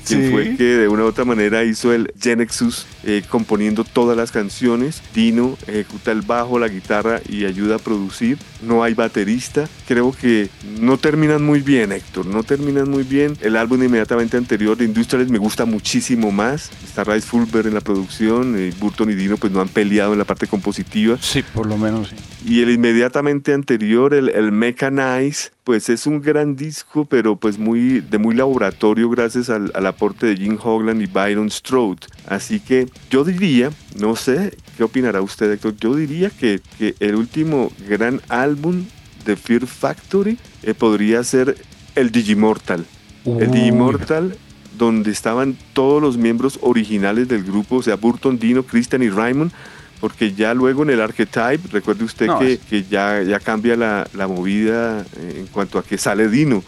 quien 0.08 0.30
fue 0.30 0.56
que 0.56 0.64
de 0.64 0.88
una 0.88 1.04
u 1.04 1.06
otra 1.06 1.24
manera 1.24 1.64
hizo 1.64 1.92
el 1.92 2.12
Genexus 2.20 2.86
eh, 3.04 3.22
componiendo 3.28 3.84
todas 3.84 4.16
las 4.16 4.32
canciones. 4.32 5.02
Dino 5.14 5.56
ejecuta 5.66 6.12
el 6.12 6.22
bajo, 6.22 6.58
la 6.58 6.68
guitarra 6.68 7.20
y 7.28 7.44
ayuda 7.44 7.76
a 7.76 7.78
producir. 7.78 8.38
No 8.62 8.82
hay 8.82 8.94
baterista. 8.94 9.68
Creo 9.86 10.12
que 10.12 10.48
no 10.80 10.98
terminan 10.98 11.44
muy 11.44 11.60
bien, 11.60 11.92
Héctor. 11.92 12.26
No 12.26 12.42
terminan 12.42 12.90
muy 12.90 13.02
bien. 13.02 13.36
El 13.40 13.56
álbum 13.56 13.82
inmediatamente 13.82 14.36
anterior 14.36 14.76
de 14.76 14.84
Industrials 14.84 15.30
me 15.30 15.38
gusta 15.38 15.64
muchísimo 15.64 16.32
más. 16.32 16.70
Está 16.84 17.04
Rice 17.04 17.26
Fulber 17.26 17.66
en 17.66 17.74
la 17.74 17.80
producción. 17.80 18.58
y 18.58 18.70
Burton 18.70 19.10
y 19.10 19.14
Dino 19.14 19.36
pues 19.36 19.52
no 19.52 19.60
han 19.60 19.68
peleado 19.68 20.12
en 20.12 20.18
la 20.18 20.24
parte 20.24 20.46
compositiva. 20.46 21.18
Sí, 21.20 21.44
por 21.54 21.66
lo 21.66 21.76
menos 21.76 22.08
sí 22.08 22.16
Y 22.44 22.62
el 22.62 22.70
inmediatamente 22.70 23.52
anterior, 23.52 24.14
el, 24.14 24.28
el 24.28 24.52
Mechanize, 24.52 25.50
pues 25.64 25.88
es 25.88 26.06
un 26.06 26.20
gran 26.20 26.54
disco, 26.54 27.04
pero 27.04 27.36
pues 27.36 27.58
muy, 27.58 28.00
de 28.00 28.18
muy 28.18 28.34
laboratorio 28.34 29.10
gracias 29.10 29.50
al, 29.50 29.72
al 29.74 29.86
aporte 29.86 30.26
de 30.26 30.36
Jim 30.36 30.56
Hogland 30.62 31.02
y 31.02 31.06
Byron 31.06 31.50
Strode. 31.50 32.06
Así 32.26 32.60
que 32.60 32.86
yo 33.10 33.24
diría, 33.24 33.70
no 33.98 34.14
sé, 34.14 34.56
¿qué 34.76 34.84
opinará 34.84 35.20
usted, 35.20 35.50
Héctor? 35.50 35.76
Yo 35.76 35.94
diría 35.94 36.30
que, 36.30 36.60
que 36.78 36.94
el 37.00 37.16
último 37.16 37.72
gran 37.88 38.20
álbum 38.28 38.84
de 39.24 39.36
Fear 39.36 39.66
Factory 39.66 40.38
eh, 40.62 40.74
podría 40.74 41.24
ser 41.24 41.56
el 41.96 42.10
Digimortal. 42.10 42.86
El 43.24 43.50
Digimortal 43.50 44.38
donde 44.78 45.10
estaban 45.10 45.56
todos 45.72 46.00
los 46.00 46.16
miembros 46.16 46.58
originales 46.62 47.28
del 47.28 47.42
grupo, 47.42 47.76
o 47.76 47.82
sea, 47.82 47.96
Burton, 47.96 48.38
Dino, 48.38 48.62
Christian 48.62 49.02
y 49.02 49.10
Raymond, 49.10 49.52
porque 50.00 50.32
ya 50.32 50.54
luego 50.54 50.82
en 50.84 50.90
el 50.90 51.00
Archetype, 51.00 51.60
recuerde 51.72 52.04
usted 52.04 52.26
No, 52.26 52.38
que, 52.38 52.52
es- 52.54 52.60
que 52.60 52.82
ya, 52.84 53.22
ya 53.22 53.40
cambia 53.40 53.76
la, 53.76 54.06
la 54.14 54.26
movida 54.28 55.04
en 55.20 55.46
cuanto 55.48 55.78
a 55.78 55.82
que 55.84 55.98
sale 55.98 56.28
Dino. 56.28 56.62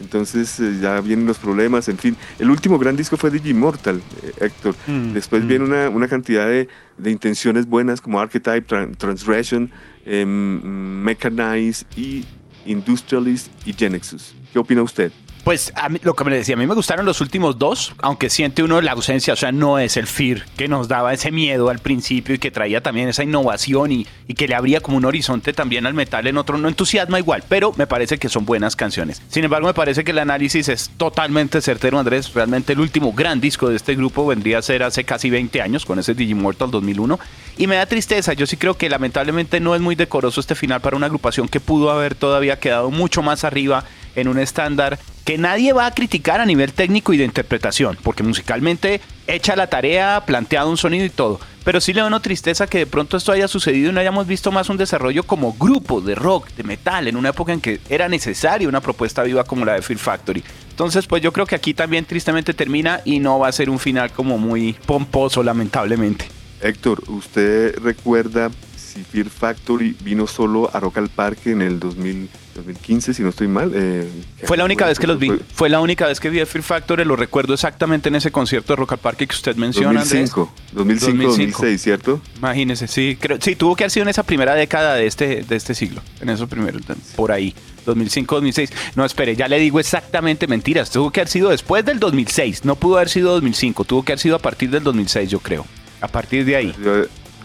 Entonces 0.00 0.58
eh, 0.60 0.78
ya 0.82 1.00
vienen 1.00 1.24
los 1.24 1.38
problemas, 1.38 1.88
en 1.88 1.96
fin. 1.98 2.16
El 2.38 2.50
último 2.50 2.78
gran 2.78 2.96
disco 2.96 3.16
fue 3.16 3.30
Digimortal, 3.30 4.02
eh, 4.22 4.32
Héctor. 4.40 4.74
Mm, 4.88 5.12
Después 5.12 5.44
mm. 5.44 5.46
viene 5.48 5.64
una, 5.64 5.88
una 5.88 6.08
cantidad 6.08 6.46
de, 6.46 6.68
de 6.98 7.10
intenciones 7.10 7.66
buenas 7.66 8.00
como 8.00 8.20
Archetype, 8.20 8.66
Tran- 8.66 8.96
Transgression, 8.96 9.70
em, 10.04 10.60
Mechanize 11.02 11.86
y 11.96 12.24
Industrialist 12.66 13.48
y 13.66 13.72
Genexus. 13.72 14.34
¿Qué 14.52 14.58
opina 14.58 14.82
usted? 14.82 15.12
Pues 15.44 15.74
a 15.76 15.90
lo 15.90 16.14
que 16.14 16.24
me 16.24 16.34
decía, 16.34 16.54
a 16.54 16.58
mí 16.58 16.66
me 16.66 16.74
gustaron 16.74 17.04
los 17.04 17.20
últimos 17.20 17.58
dos, 17.58 17.94
aunque 18.00 18.30
siente 18.30 18.62
uno 18.62 18.80
la 18.80 18.92
ausencia, 18.92 19.34
o 19.34 19.36
sea, 19.36 19.52
no 19.52 19.78
es 19.78 19.98
el 19.98 20.06
Fear 20.06 20.46
que 20.56 20.68
nos 20.68 20.88
daba 20.88 21.12
ese 21.12 21.30
miedo 21.30 21.68
al 21.68 21.80
principio 21.80 22.34
y 22.34 22.38
que 22.38 22.50
traía 22.50 22.82
también 22.82 23.10
esa 23.10 23.24
innovación 23.24 23.92
y, 23.92 24.06
y 24.26 24.32
que 24.32 24.48
le 24.48 24.54
abría 24.54 24.80
como 24.80 24.96
un 24.96 25.04
horizonte 25.04 25.52
también 25.52 25.84
al 25.84 25.92
metal 25.92 26.26
en 26.26 26.38
otro, 26.38 26.56
no 26.56 26.66
entusiasma 26.66 27.18
igual, 27.18 27.44
pero 27.46 27.74
me 27.76 27.86
parece 27.86 28.16
que 28.16 28.30
son 28.30 28.46
buenas 28.46 28.74
canciones. 28.74 29.20
Sin 29.28 29.44
embargo, 29.44 29.66
me 29.66 29.74
parece 29.74 30.02
que 30.02 30.12
el 30.12 30.18
análisis 30.18 30.70
es 30.70 30.90
totalmente 30.96 31.60
certero, 31.60 31.98
Andrés. 31.98 32.32
Realmente 32.32 32.72
el 32.72 32.80
último 32.80 33.12
gran 33.12 33.38
disco 33.38 33.68
de 33.68 33.76
este 33.76 33.94
grupo 33.94 34.26
vendría 34.26 34.58
a 34.58 34.62
ser 34.62 34.82
hace 34.82 35.04
casi 35.04 35.28
20 35.28 35.60
años, 35.60 35.84
con 35.84 35.98
ese 35.98 36.14
Digimortal 36.14 36.70
2001. 36.70 37.20
Y 37.58 37.66
me 37.66 37.76
da 37.76 37.84
tristeza, 37.84 38.32
yo 38.32 38.46
sí 38.46 38.56
creo 38.56 38.78
que 38.78 38.88
lamentablemente 38.88 39.60
no 39.60 39.74
es 39.74 39.82
muy 39.82 39.94
decoroso 39.94 40.40
este 40.40 40.54
final 40.54 40.80
para 40.80 40.96
una 40.96 41.04
agrupación 41.04 41.48
que 41.48 41.60
pudo 41.60 41.90
haber 41.90 42.14
todavía 42.14 42.58
quedado 42.58 42.90
mucho 42.90 43.20
más 43.20 43.44
arriba 43.44 43.84
en 44.16 44.28
un 44.28 44.38
estándar 44.38 44.98
que 45.24 45.38
nadie 45.38 45.72
va 45.72 45.86
a 45.86 45.94
criticar 45.94 46.40
a 46.40 46.46
nivel 46.46 46.72
técnico 46.72 47.12
y 47.12 47.16
de 47.16 47.24
interpretación, 47.24 47.96
porque 48.02 48.22
musicalmente 48.22 49.00
echa 49.26 49.56
la 49.56 49.68
tarea, 49.68 50.22
planteado 50.26 50.68
un 50.70 50.76
sonido 50.76 51.04
y 51.04 51.10
todo. 51.10 51.40
Pero 51.64 51.80
sí 51.80 51.94
le 51.94 52.02
da 52.02 52.06
una 52.06 52.20
tristeza 52.20 52.66
que 52.66 52.78
de 52.78 52.86
pronto 52.86 53.16
esto 53.16 53.32
haya 53.32 53.48
sucedido 53.48 53.90
y 53.90 53.92
no 53.94 54.00
hayamos 54.00 54.26
visto 54.26 54.52
más 54.52 54.68
un 54.68 54.76
desarrollo 54.76 55.22
como 55.22 55.54
grupo 55.54 56.02
de 56.02 56.14
rock, 56.14 56.48
de 56.50 56.62
metal, 56.62 57.08
en 57.08 57.16
una 57.16 57.30
época 57.30 57.54
en 57.54 57.62
que 57.62 57.80
era 57.88 58.06
necesaria 58.06 58.68
una 58.68 58.82
propuesta 58.82 59.22
viva 59.22 59.44
como 59.44 59.64
la 59.64 59.72
de 59.72 59.82
Fear 59.82 59.98
Factory. 59.98 60.44
Entonces, 60.68 61.06
pues 61.06 61.22
yo 61.22 61.32
creo 61.32 61.46
que 61.46 61.54
aquí 61.54 61.72
también 61.72 62.04
tristemente 62.04 62.52
termina 62.52 63.00
y 63.06 63.18
no 63.18 63.38
va 63.38 63.48
a 63.48 63.52
ser 63.52 63.70
un 63.70 63.78
final 63.78 64.10
como 64.12 64.36
muy 64.36 64.74
pomposo, 64.84 65.42
lamentablemente. 65.42 66.26
Héctor, 66.60 67.02
¿usted 67.08 67.78
recuerda 67.78 68.50
si 68.94 69.02
Fear 69.02 69.28
Factory 69.28 69.96
vino 70.02 70.26
solo 70.26 70.70
a 70.72 70.80
Rock 70.80 70.98
al 70.98 71.08
Parque 71.08 71.50
en 71.50 71.62
el 71.62 71.80
2000 71.80 72.28
2015, 72.54 73.14
si 73.14 73.22
no 73.22 73.30
estoy 73.30 73.48
mal? 73.48 73.72
Eh, 73.74 74.08
Fue 74.44 74.56
la 74.56 74.64
única 74.64 74.86
vez 74.86 74.98
que 74.98 75.06
los 75.06 75.18
vi. 75.18 75.32
fue 75.54 75.68
la 75.68 75.80
única 75.80 76.06
vez 76.06 76.20
que 76.20 76.30
vi 76.30 76.40
a 76.40 76.46
Fear 76.46 76.62
Factory. 76.62 77.04
Lo 77.04 77.16
recuerdo 77.16 77.54
exactamente 77.54 78.08
en 78.08 78.14
ese 78.14 78.30
concierto 78.30 78.72
de 78.72 78.76
Rock 78.76 78.92
al 78.92 78.98
Parque 78.98 79.26
que 79.26 79.34
usted 79.34 79.56
menciona, 79.56 80.02
Andrés. 80.02 80.30
2005, 80.30 80.52
2005, 80.72 81.22
2005. 81.22 81.28
2006, 81.28 81.82
¿cierto? 81.82 82.20
Imagínese, 82.38 82.86
sí, 82.86 83.16
creo, 83.20 83.38
sí, 83.40 83.56
tuvo 83.56 83.76
que 83.76 83.84
haber 83.84 83.90
sido 83.90 84.04
en 84.04 84.08
esa 84.10 84.22
primera 84.22 84.54
década 84.54 84.94
de 84.94 85.06
este, 85.06 85.42
de 85.42 85.56
este 85.56 85.74
siglo, 85.74 86.02
en 86.20 86.28
esos 86.28 86.48
primeros, 86.48 86.82
por 87.16 87.32
ahí, 87.32 87.54
2005, 87.86 88.36
2006. 88.36 88.70
No, 88.96 89.04
espere, 89.04 89.36
ya 89.36 89.48
le 89.48 89.58
digo 89.58 89.80
exactamente 89.80 90.46
mentiras, 90.46 90.90
tuvo 90.90 91.10
que 91.10 91.20
haber 91.20 91.28
sido 91.28 91.50
después 91.50 91.84
del 91.84 91.98
2006, 91.98 92.64
no 92.64 92.76
pudo 92.76 92.96
haber 92.96 93.08
sido 93.08 93.32
2005, 93.32 93.84
tuvo 93.84 94.04
que 94.04 94.12
haber 94.12 94.20
sido 94.20 94.36
a 94.36 94.40
partir 94.40 94.70
del 94.70 94.84
2006, 94.84 95.30
yo 95.30 95.40
creo, 95.40 95.66
a 96.00 96.08
partir 96.08 96.44
de 96.44 96.56
ahí. 96.56 96.74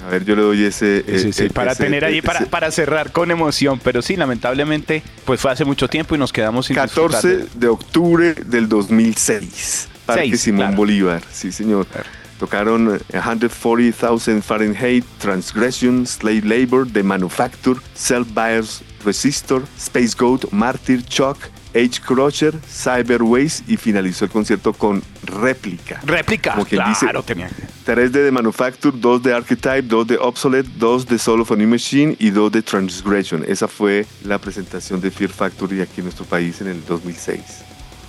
A 0.06 0.10
ver, 0.10 0.24
yo 0.26 0.36
le 0.36 0.42
doy 0.44 0.64
ese... 0.64 1.04
Sí, 1.08 1.20
sí, 1.20 1.34
sí, 1.34 1.44
eh, 1.46 1.50
para 1.50 1.74
ese- 1.74 1.84
tener 1.84 2.06
allí, 2.06 2.20
ese- 2.20 2.26
para, 2.28 2.46
para 2.46 2.72
cerrar 2.72 3.12
con 3.12 3.32
emoción, 3.32 3.80
pero 3.84 4.02
sí, 4.02 4.16
lamentablemente, 4.16 5.04
pues 5.26 5.42
fue 5.42 5.52
hace 5.52 5.66
mucho 5.66 5.88
tiempo 5.88 6.16
y 6.16 6.18
nos 6.18 6.32
quedamos 6.32 6.68
sin 6.68 6.76
disfrutar 6.76 7.22
14 7.22 7.28
de- 7.38 7.48
de 7.56 7.68
octubre 7.68 8.34
del 8.34 8.70
2006. 8.70 9.88
Parque 10.06 10.30
Seis, 10.30 10.42
Simón 10.42 10.60
claro. 10.68 10.78
Bolívar, 10.78 11.22
sí 11.32 11.52
señor. 11.52 11.86
Claro. 11.88 12.08
Tocaron 12.40 12.96
eh, 13.12 13.20
140,000 13.22 14.42
Fahrenheit, 14.42 15.04
Transgression, 15.20 16.08
Slave 16.08 16.42
Labor, 16.46 16.88
The 16.92 17.04
Manufacture, 17.04 17.80
Self 17.94 18.28
Bias 18.34 18.82
Resistor, 19.06 19.64
Space 19.78 20.16
Goat, 20.18 20.46
Martyr, 20.52 21.04
Chuck, 21.04 21.38
Age 21.76 22.02
Crusher, 22.06 22.54
Cyberways 22.68 23.64
y 23.68 23.78
finalizó 23.78 24.26
el 24.26 24.32
concierto 24.32 24.74
con 24.74 25.04
réplica. 25.24 26.00
Réplica, 26.04 26.54
Como 26.54 26.66
quien 26.66 26.82
claro, 26.82 27.22
dice, 27.22 27.24
tenía. 27.26 27.50
3 27.86 28.12
de 28.12 28.26
The 28.26 28.32
Manufacture, 28.32 28.98
2 28.98 29.24
de 29.24 29.34
Archetype, 29.34 29.84
2 29.84 30.08
de 30.08 30.18
Obsolete, 30.18 30.70
2 30.78 31.06
de 31.08 31.16
of 31.28 31.52
a 31.52 31.56
New 31.56 31.68
Machine 31.68 32.16
y 32.20 32.30
2 32.32 32.52
de 32.52 32.62
Transgression. 32.62 33.44
Esa 33.48 33.68
fue 33.68 34.06
la 34.24 34.40
presentación 34.40 35.00
de 35.02 35.12
Fear 35.12 35.32
Factory 35.32 35.82
aquí 35.82 36.02
en 36.02 36.06
nuestro 36.06 36.26
país 36.26 36.60
en 36.62 36.68
el 36.68 36.86
2006. 36.86 37.42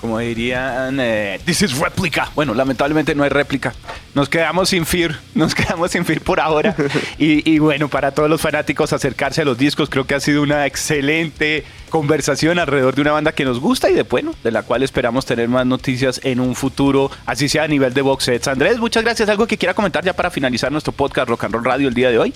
Como 0.01 0.19
dirían, 0.19 0.99
eh, 0.99 1.39
this 1.45 1.63
is 1.63 1.79
réplica. 1.79 2.31
Bueno, 2.35 2.55
lamentablemente 2.55 3.15
no 3.15 3.23
hay 3.23 3.29
réplica. 3.29 3.75
Nos 4.15 4.29
quedamos 4.29 4.71
sin 4.71 4.87
Fear, 4.87 5.19
nos 5.35 5.55
quedamos 5.55 5.91
sin 5.91 6.05
Fear 6.05 6.23
por 6.23 6.41
ahora. 6.41 6.75
Y, 7.19 7.49
y 7.51 7.59
bueno, 7.59 7.89
para 7.89 8.13
todos 8.13 8.31
los 8.31 8.41
fanáticos 8.41 8.93
acercarse 8.93 9.43
a 9.43 9.45
los 9.45 9.59
discos, 9.59 9.91
creo 9.91 10.07
que 10.07 10.15
ha 10.15 10.21
sido 10.21 10.43
una 10.43 10.67
excelente 10.67 11.65
conversación 11.91 12.59
alrededor 12.59 12.95
de 12.95 13.03
una 13.03 13.13
banda 13.13 13.33
que 13.33 13.45
nos 13.45 13.61
gusta 13.61 13.91
y 13.91 13.95
de 13.95 14.05
bueno, 14.05 14.35
de 14.43 14.51
la 14.51 14.63
cual 14.63 14.83
esperamos 14.83 15.27
tener 15.27 15.49
más 15.49 15.67
noticias 15.67 16.21
en 16.25 16.41
un 16.41 16.55
futuro, 16.55 17.11
así 17.27 17.49
sea 17.49 17.65
a 17.65 17.69
nivel 17.69 17.93
de 17.93 18.01
box 18.03 18.25
sets. 18.25 18.49
Andrés, 18.49 18.79
muchas 18.79 19.05
gracias. 19.05 19.29
¿Algo 19.29 19.47
que 19.47 19.59
quiera 19.59 19.75
comentar 19.75 20.05
ya 20.05 20.15
para 20.15 20.31
finalizar 20.31 20.73
nuestro 20.73 20.93
podcast 20.93 21.29
Rock 21.29 21.45
and 21.45 21.55
Roll 21.55 21.65
Radio 21.65 21.89
el 21.89 21.95
día 21.95 22.11
de 22.11 22.19
hoy? 22.19 22.35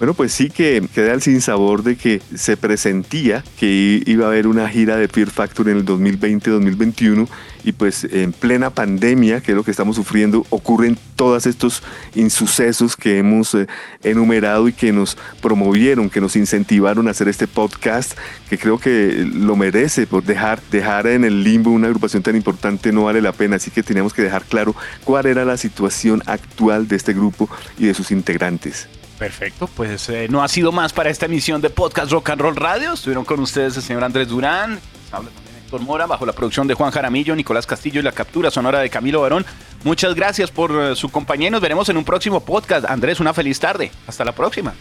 Bueno, 0.00 0.14
pues 0.14 0.32
sí 0.32 0.48
que 0.48 0.82
queda 0.94 1.12
el 1.12 1.20
sinsabor 1.20 1.82
de 1.82 1.96
que 1.96 2.22
se 2.34 2.56
presentía 2.56 3.44
que 3.58 4.02
iba 4.06 4.24
a 4.24 4.28
haber 4.28 4.46
una 4.46 4.66
gira 4.66 4.96
de 4.96 5.08
Fear 5.08 5.28
Factory 5.28 5.72
en 5.72 5.76
el 5.76 5.84
2020-2021 5.84 7.28
y 7.64 7.72
pues 7.72 8.04
en 8.04 8.32
plena 8.32 8.70
pandemia, 8.70 9.42
que 9.42 9.52
es 9.52 9.56
lo 9.56 9.62
que 9.62 9.70
estamos 9.70 9.96
sufriendo, 9.96 10.46
ocurren 10.48 10.96
todos 11.16 11.44
estos 11.44 11.82
insucesos 12.14 12.96
que 12.96 13.18
hemos 13.18 13.54
eh, 13.54 13.66
enumerado 14.02 14.68
y 14.68 14.72
que 14.72 14.90
nos 14.90 15.18
promovieron, 15.42 16.08
que 16.08 16.22
nos 16.22 16.34
incentivaron 16.34 17.06
a 17.06 17.10
hacer 17.10 17.28
este 17.28 17.46
podcast, 17.46 18.16
que 18.48 18.56
creo 18.56 18.78
que 18.78 19.28
lo 19.30 19.54
merece 19.54 20.06
por 20.06 20.24
dejar, 20.24 20.62
dejar 20.70 21.08
en 21.08 21.26
el 21.26 21.44
limbo 21.44 21.72
una 21.72 21.88
agrupación 21.88 22.22
tan 22.22 22.36
importante 22.36 22.90
no 22.90 23.04
vale 23.04 23.20
la 23.20 23.32
pena, 23.32 23.56
así 23.56 23.70
que 23.70 23.82
teníamos 23.82 24.14
que 24.14 24.22
dejar 24.22 24.44
claro 24.44 24.74
cuál 25.04 25.26
era 25.26 25.44
la 25.44 25.58
situación 25.58 26.22
actual 26.24 26.88
de 26.88 26.96
este 26.96 27.12
grupo 27.12 27.50
y 27.78 27.84
de 27.84 27.92
sus 27.92 28.10
integrantes. 28.12 28.88
Perfecto, 29.20 29.66
pues 29.76 30.08
eh, 30.08 30.28
no 30.30 30.42
ha 30.42 30.48
sido 30.48 30.72
más 30.72 30.94
para 30.94 31.10
esta 31.10 31.26
emisión 31.26 31.60
de 31.60 31.68
Podcast 31.68 32.10
Rock 32.10 32.30
and 32.30 32.40
Roll 32.40 32.56
Radio. 32.56 32.94
Estuvieron 32.94 33.26
con 33.26 33.38
ustedes 33.40 33.76
el 33.76 33.82
señor 33.82 34.02
Andrés 34.02 34.28
Durán, 34.28 34.80
habla 35.12 35.28
también 35.28 35.56
Héctor 35.62 35.82
Mora, 35.82 36.06
bajo 36.06 36.24
la 36.24 36.32
producción 36.32 36.66
de 36.66 36.72
Juan 36.72 36.90
Jaramillo, 36.90 37.36
Nicolás 37.36 37.66
Castillo 37.66 38.00
y 38.00 38.02
la 38.02 38.12
captura 38.12 38.50
sonora 38.50 38.78
de 38.78 38.88
Camilo 38.88 39.20
Barón. 39.20 39.44
Muchas 39.84 40.14
gracias 40.14 40.50
por 40.50 40.70
eh, 40.72 40.96
su 40.96 41.10
compañía 41.10 41.48
y 41.48 41.50
nos 41.50 41.60
veremos 41.60 41.86
en 41.90 41.98
un 41.98 42.04
próximo 42.06 42.40
podcast. 42.40 42.86
Andrés, 42.86 43.20
una 43.20 43.34
feliz 43.34 43.60
tarde. 43.60 43.92
Hasta 44.06 44.24
la 44.24 44.32
próxima. 44.32 44.72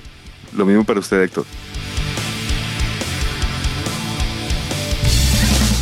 Lo 0.56 0.66
mismo 0.66 0.86
para 0.86 1.02
usted, 1.02 1.22
Héctor. 1.22 1.44